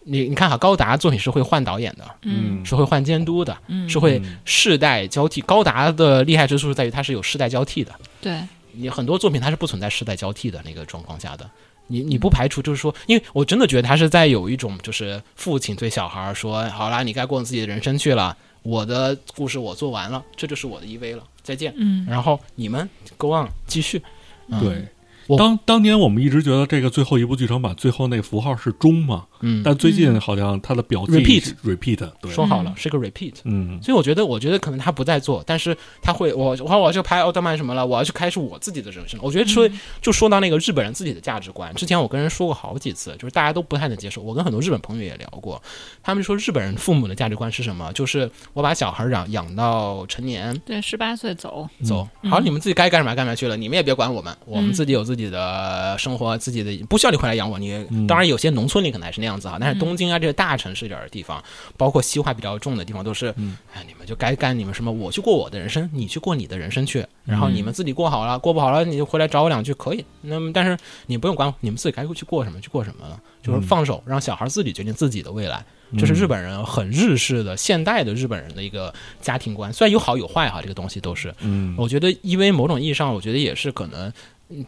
[0.07, 5.41] 你你看哈，高达作品是会换导演的，嗯是会换监督的，嗯，是会嗯世代交替。
[5.41, 7.91] 高达的厉害之处是在于它是有世代交替的，
[8.21, 8.39] 对，
[8.71, 11.49] 你很多作品它是不存在世代交替的那个状况下的。
[11.87, 21.73] 你你不排除就是说，因为我真的觉得他是在有一种就是父亲对小孩说，好啦，你该过自己的人生去了，我的故事我做完了，这就是我的 EV 了，再见。
[21.77, 24.01] 嗯然后你们 go on 继续。
[24.47, 24.87] 嗯、对。
[25.27, 33.33] 我当当年我们一直觉得这个最后一部剧场版最后那符号是钟嘛，嗯，但最近好像它的标记 Repeat repeat，对，说好了嗯是个 repeat。
[33.43, 39.19] 嗯所以我觉得，我觉得可能他不再做，但是他会，我我我就拍奥特曼什么了，我要去开始我自己的人生。
[39.23, 39.69] 我觉得说，
[40.01, 44.21] 就说到那个日本人自己的价值观，之前我跟人说过好几次，就是大家都不太能接受。
[44.21, 45.61] 我跟很多日本朋友也聊过，
[46.03, 47.91] 他们说日本人父母的价值观是什么？
[47.93, 57.57] 就是我把小孩养养到成年对，十八岁走，走，嗯好，你们自己该干嘛干嘛去了，你们也别管我们，我们嗯自己有自己的生活，自己的不需要你回来养我。
[57.57, 61.41] 你嗯当然有些农村里可能还是那样子哈，但是东京啊这些大城市一点的地方，
[61.77, 70.03] 包括西化比较重的地方，都是，嗯哎，你们就该干你们什么，我去过我的人生，你去过你的人生去，然后嗯你们自己过好了，过不好了你就回来找我两句可以。
[70.21, 70.77] 那么但是
[71.07, 75.63] 你不用管我，你们自己该去过什么去过什么了，就是放手让小孩自己决定自己的未来。
[75.99, 81.33] 这是日本人很日式的现代的日本人的一个家庭观，虽然有好有坏哈，这个东西都是。
[81.41, 84.13] 嗯我觉得，因为某种意义上，我觉得也是可能，嗯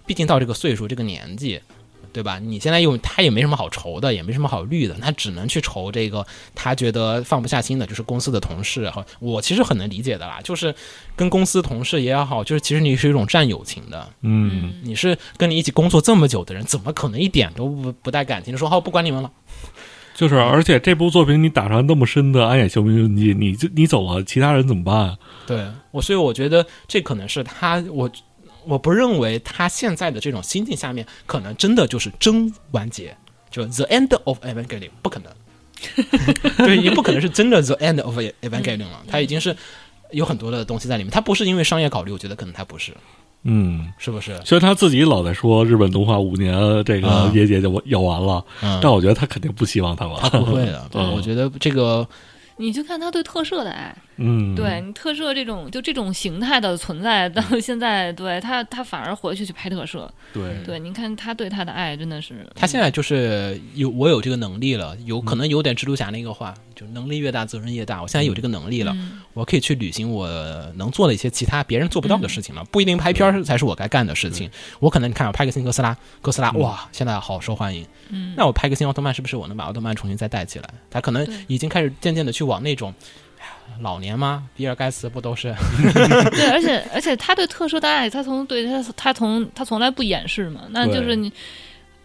[0.05, 1.59] 毕竟到这个岁数、这个年纪，
[2.11, 2.39] 对吧？
[2.39, 6.25] 你现在又他也没什么好愁的，也没什么好虑的，他只能去愁这个
[6.55, 9.05] 他觉得放不下心的，就是公司的同事哈。
[9.19, 10.73] 我其实很能理解的啦，就是
[11.15, 19.31] 跟公司同事也好，就是其实你是一种战友情的，嗯你是跟你一起工作这么久的人，怎么可能一点都不不带感情的说好不管你们了？
[20.15, 25.17] 就是，而且这部作品你打上那么深的安野秀明你你就你走了，其他人怎么办啊？
[25.45, 28.09] 对我，所以我觉得这可能是他，我
[28.67, 33.15] 我不认为他现在的这种心境下面，可能真的就是真完结，
[33.49, 35.31] 就 the end of Evangelion 不可能，
[36.67, 39.55] 对，也不可能是真的 the end of Evangelion 了，他已经是
[40.11, 42.93] 有很多的东西在里面，他不是因为商业考虑，我觉得可能他不是，
[43.43, 44.39] 嗯，是不是？
[44.43, 46.53] 虽然他自己老在说日本动画五年
[46.83, 47.31] 这个啊。
[47.33, 50.19] 业界就要完了，嗯，但我觉得他肯定不希望他完。
[50.21, 51.13] 他不会的，对， 嗯。
[51.13, 52.07] 我觉得这个
[52.57, 60.63] 你就看他对特摄的爱，嗯，对你特摄这种就这种形态的存在，到现在，对他他反而回去去拍特摄，对。
[60.65, 68.01] 对，你看他对他的爱真的是，他现在就是有我有这个能力了，有可能有点蜘蛛侠那个话，就能力越大责任越大。
[68.01, 70.27] 我现在有这个能力了，嗯我可以去履行我
[70.75, 72.63] 能做的一些其他别人做不到的事情了。
[72.71, 74.49] 不一定拍片儿才是我该干的事情。
[74.79, 77.85] 我可能你看我拍个新哥斯拉，哥斯拉嗯哇，现在好受欢迎。
[78.09, 80.69] 嗯，那我拍个新奥特曼，是不是我能把奥特曼重新再带起来？
[80.89, 82.93] 他可能已经开始渐渐的去往那种。
[83.81, 84.45] 老年吗？
[84.55, 85.53] 比尔盖茨不都是？
[85.83, 91.31] 对，而且 而且他对特殊的爱，他从对他他从他从来不掩饰嘛，那就是你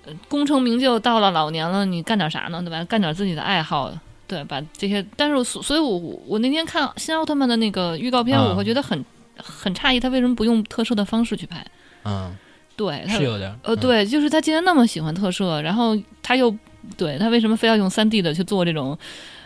[0.05, 2.61] 呃功成名就到了老年了，你干点啥呢？
[2.63, 2.85] 对吧？
[2.85, 3.91] 干点自己的爱好。
[4.33, 9.05] 对，把这些，但是所所以我，我那天看新奥特曼的那个预告片，啊我会觉得很
[9.37, 11.63] 很诧异，他为什么不用特摄的方式去拍？
[12.07, 12.35] 嗯，
[12.75, 13.51] 对，他是有点。
[13.63, 16.57] 呃，嗯，对，就是他既然那么喜欢特摄，然后他又
[16.97, 18.99] 对他为什么非要用三 D 的去做这种？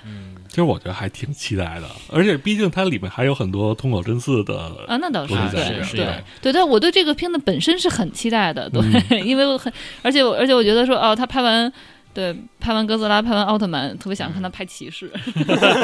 [0.05, 4.57] 嗯其实我觉得还挺期待的，而且毕竟它里面还有很多通口真嗣的，
[4.87, 8.81] 啊，那倒是对对对，但我对这个片子本身是很期待的，对，
[9.11, 9.71] 嗯 因为我很，
[10.03, 11.71] 而且我而且我觉得说，哦，他拍完。
[12.17, 15.13] 对，拍完哥斯拉，拍完奥特曼，特别想看他拍骑士，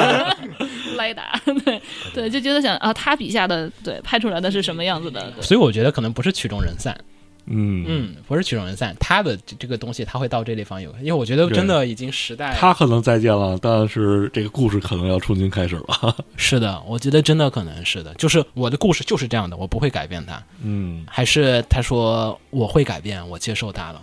[0.97, 1.79] 莱达，对
[2.11, 5.31] 对，就觉得想啊，他笔下的对拍出来的是什么样子的？
[5.43, 6.97] 所以我觉得可能不是曲终人散。
[7.45, 16.15] 嗯嗯，不是曲终人散，他的这这个东西他会到这地方有，因为我觉得真的已经时代他可能再见了，但是这个故事可能要重新开始了。
[16.35, 24.01] 是的，我觉得真的可能是的，就是我的故事就是这样的，我不会改变它，嗯还是他说我会改变，我接受他了。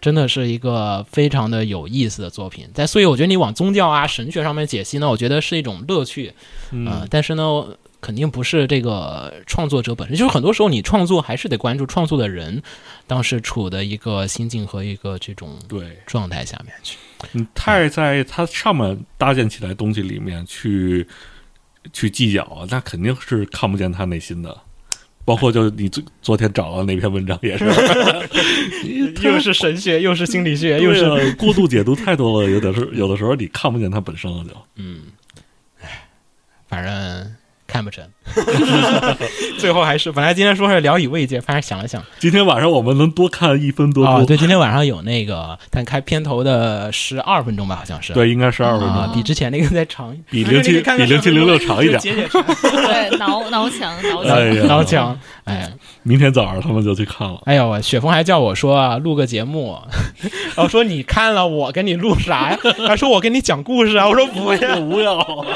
[0.00, 6.32] 真的是一个非常的有意思的作品，但所以我觉得你往宗教啊、神学上面解析呢，我觉得是一种乐趣，
[6.70, 7.64] 嗯呃，但是呢，
[8.00, 12.62] 肯定不是这个创作者本身，就是很多时候你创作还是得关注创作的人
[13.06, 16.96] 当时处的一个心境和一个这种对，状态下面去。
[17.32, 21.06] 你太在它上面搭建起来东西里面去
[21.92, 24.56] 去计较啊，那肯定是看不见他内心的。
[25.28, 27.66] 包括就是你昨昨天找到那篇文章也是，
[29.22, 34.50] 又是神学，又是心理学，又是啊过度解读太多了，有点是 有的时候你看不见它本身了就。
[34.76, 35.02] 嗯，
[35.82, 36.08] 唉，
[36.66, 37.36] 反正
[37.66, 38.02] 看不成。
[39.58, 48.12] 最后还是本来今天说是聊以慰藉，反正想了想，今天晚上我们能多看一分多啊，钟，对，今天晚上有那个，但开片头的十二分钟吧，好像是。
[48.12, 52.00] 对，应该是二分钟，啊，比之前那个再长，比零七 比零七零六长一点。
[52.00, 54.36] 对，挠挠墙，挠墙。
[54.36, 55.72] 哎呀，挠墙，哎，
[56.02, 57.40] 明天早上他们就去看了。
[57.44, 59.76] 哎呦，我雪峰还叫我说啊，录个节目，
[60.56, 62.58] 然后说你看了我给你录啥呀？
[62.86, 65.46] 他说我给你讲故事啊，我说不要，不要。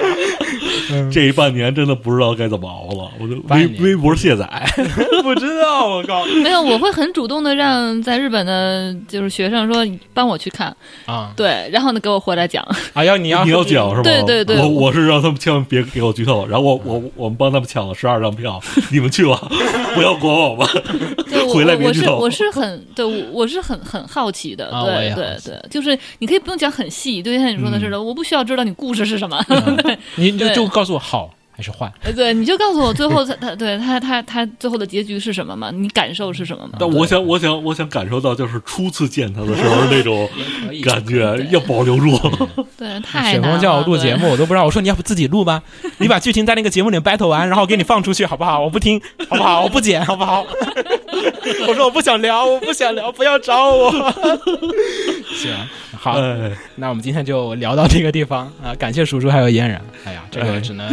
[1.11, 4.47] 这一半年真的不知道该怎么熬了，我就微微博卸载。
[5.23, 10.75] 不知道，我告诉你没有，我会很主动的让在日本的就是学生说帮我去看，
[11.07, 11.33] 啊！
[11.37, 12.63] 对，然后呢给我回来讲。
[12.93, 14.03] 啊，要你要你要讲是吗？
[14.03, 14.59] 对对对。
[14.59, 18.61] 我我是让他们千万别给我剧透，然后我我我们帮他们抢了十二张票，
[18.91, 19.41] 你们去吧，
[19.95, 20.67] 不要管我吧。
[21.31, 22.17] 对，我回来我别剧透。
[22.19, 29.43] 我是我是很对，我我是很很好奇的，对对对，就是你可以不用讲很细，就像你说的似的，我不需要知道你故事是什么，
[29.83, 29.99] 对。
[30.17, 31.31] 你就就告诉我好
[31.63, 31.93] 还是坏？
[32.17, 35.71] 对，你就告诉我最后他他对他他他最后的结局是什么嘛？
[35.71, 36.73] 你感受是什么嘛？
[36.81, 40.29] 但我想，我想，我想感受到，就是初次见他的时候那种
[40.83, 42.19] 感觉，要保留住。
[42.77, 43.53] 对太雪难了。
[43.53, 44.65] 峰叫我录节目，我都不知道。
[44.65, 45.63] 我说你要不自己录吧，
[45.99, 48.61] 你把剧情在那个节目里 battle 完，然后给你放出去，好不好？
[48.61, 49.63] 我不听，好不好？
[49.63, 50.45] 我不剪，好不好？
[51.68, 53.92] 我说我不想聊，我不想聊，不要找我。
[55.36, 55.56] 行，
[55.98, 58.76] 好，哎，那我们今天就聊到这个地方啊！
[58.78, 59.82] 感谢叔叔还有嫣然。
[60.06, 60.88] 哎呀，这个只能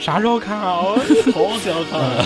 [0.00, 0.80] 啥时候看啊？
[0.82, 2.24] 我好想看啊！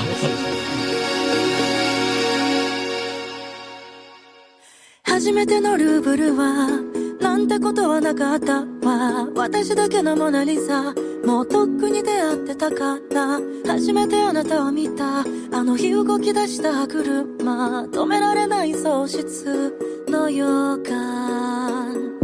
[5.23, 6.83] 初めてのルーブルは
[7.20, 9.30] なんてことはなかったわ。
[9.36, 10.94] 私だけのモナリザ。
[11.26, 15.20] もうとっくに出会ってたから初めてあなたを見た。
[15.20, 17.84] あの日動き出した車。
[17.86, 19.74] 止められない喪失
[20.08, 20.46] の予
[20.84, 22.17] 感。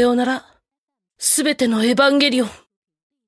[0.00, 0.46] ようなら、
[1.18, 2.48] すべてのエヴァンゲリオン。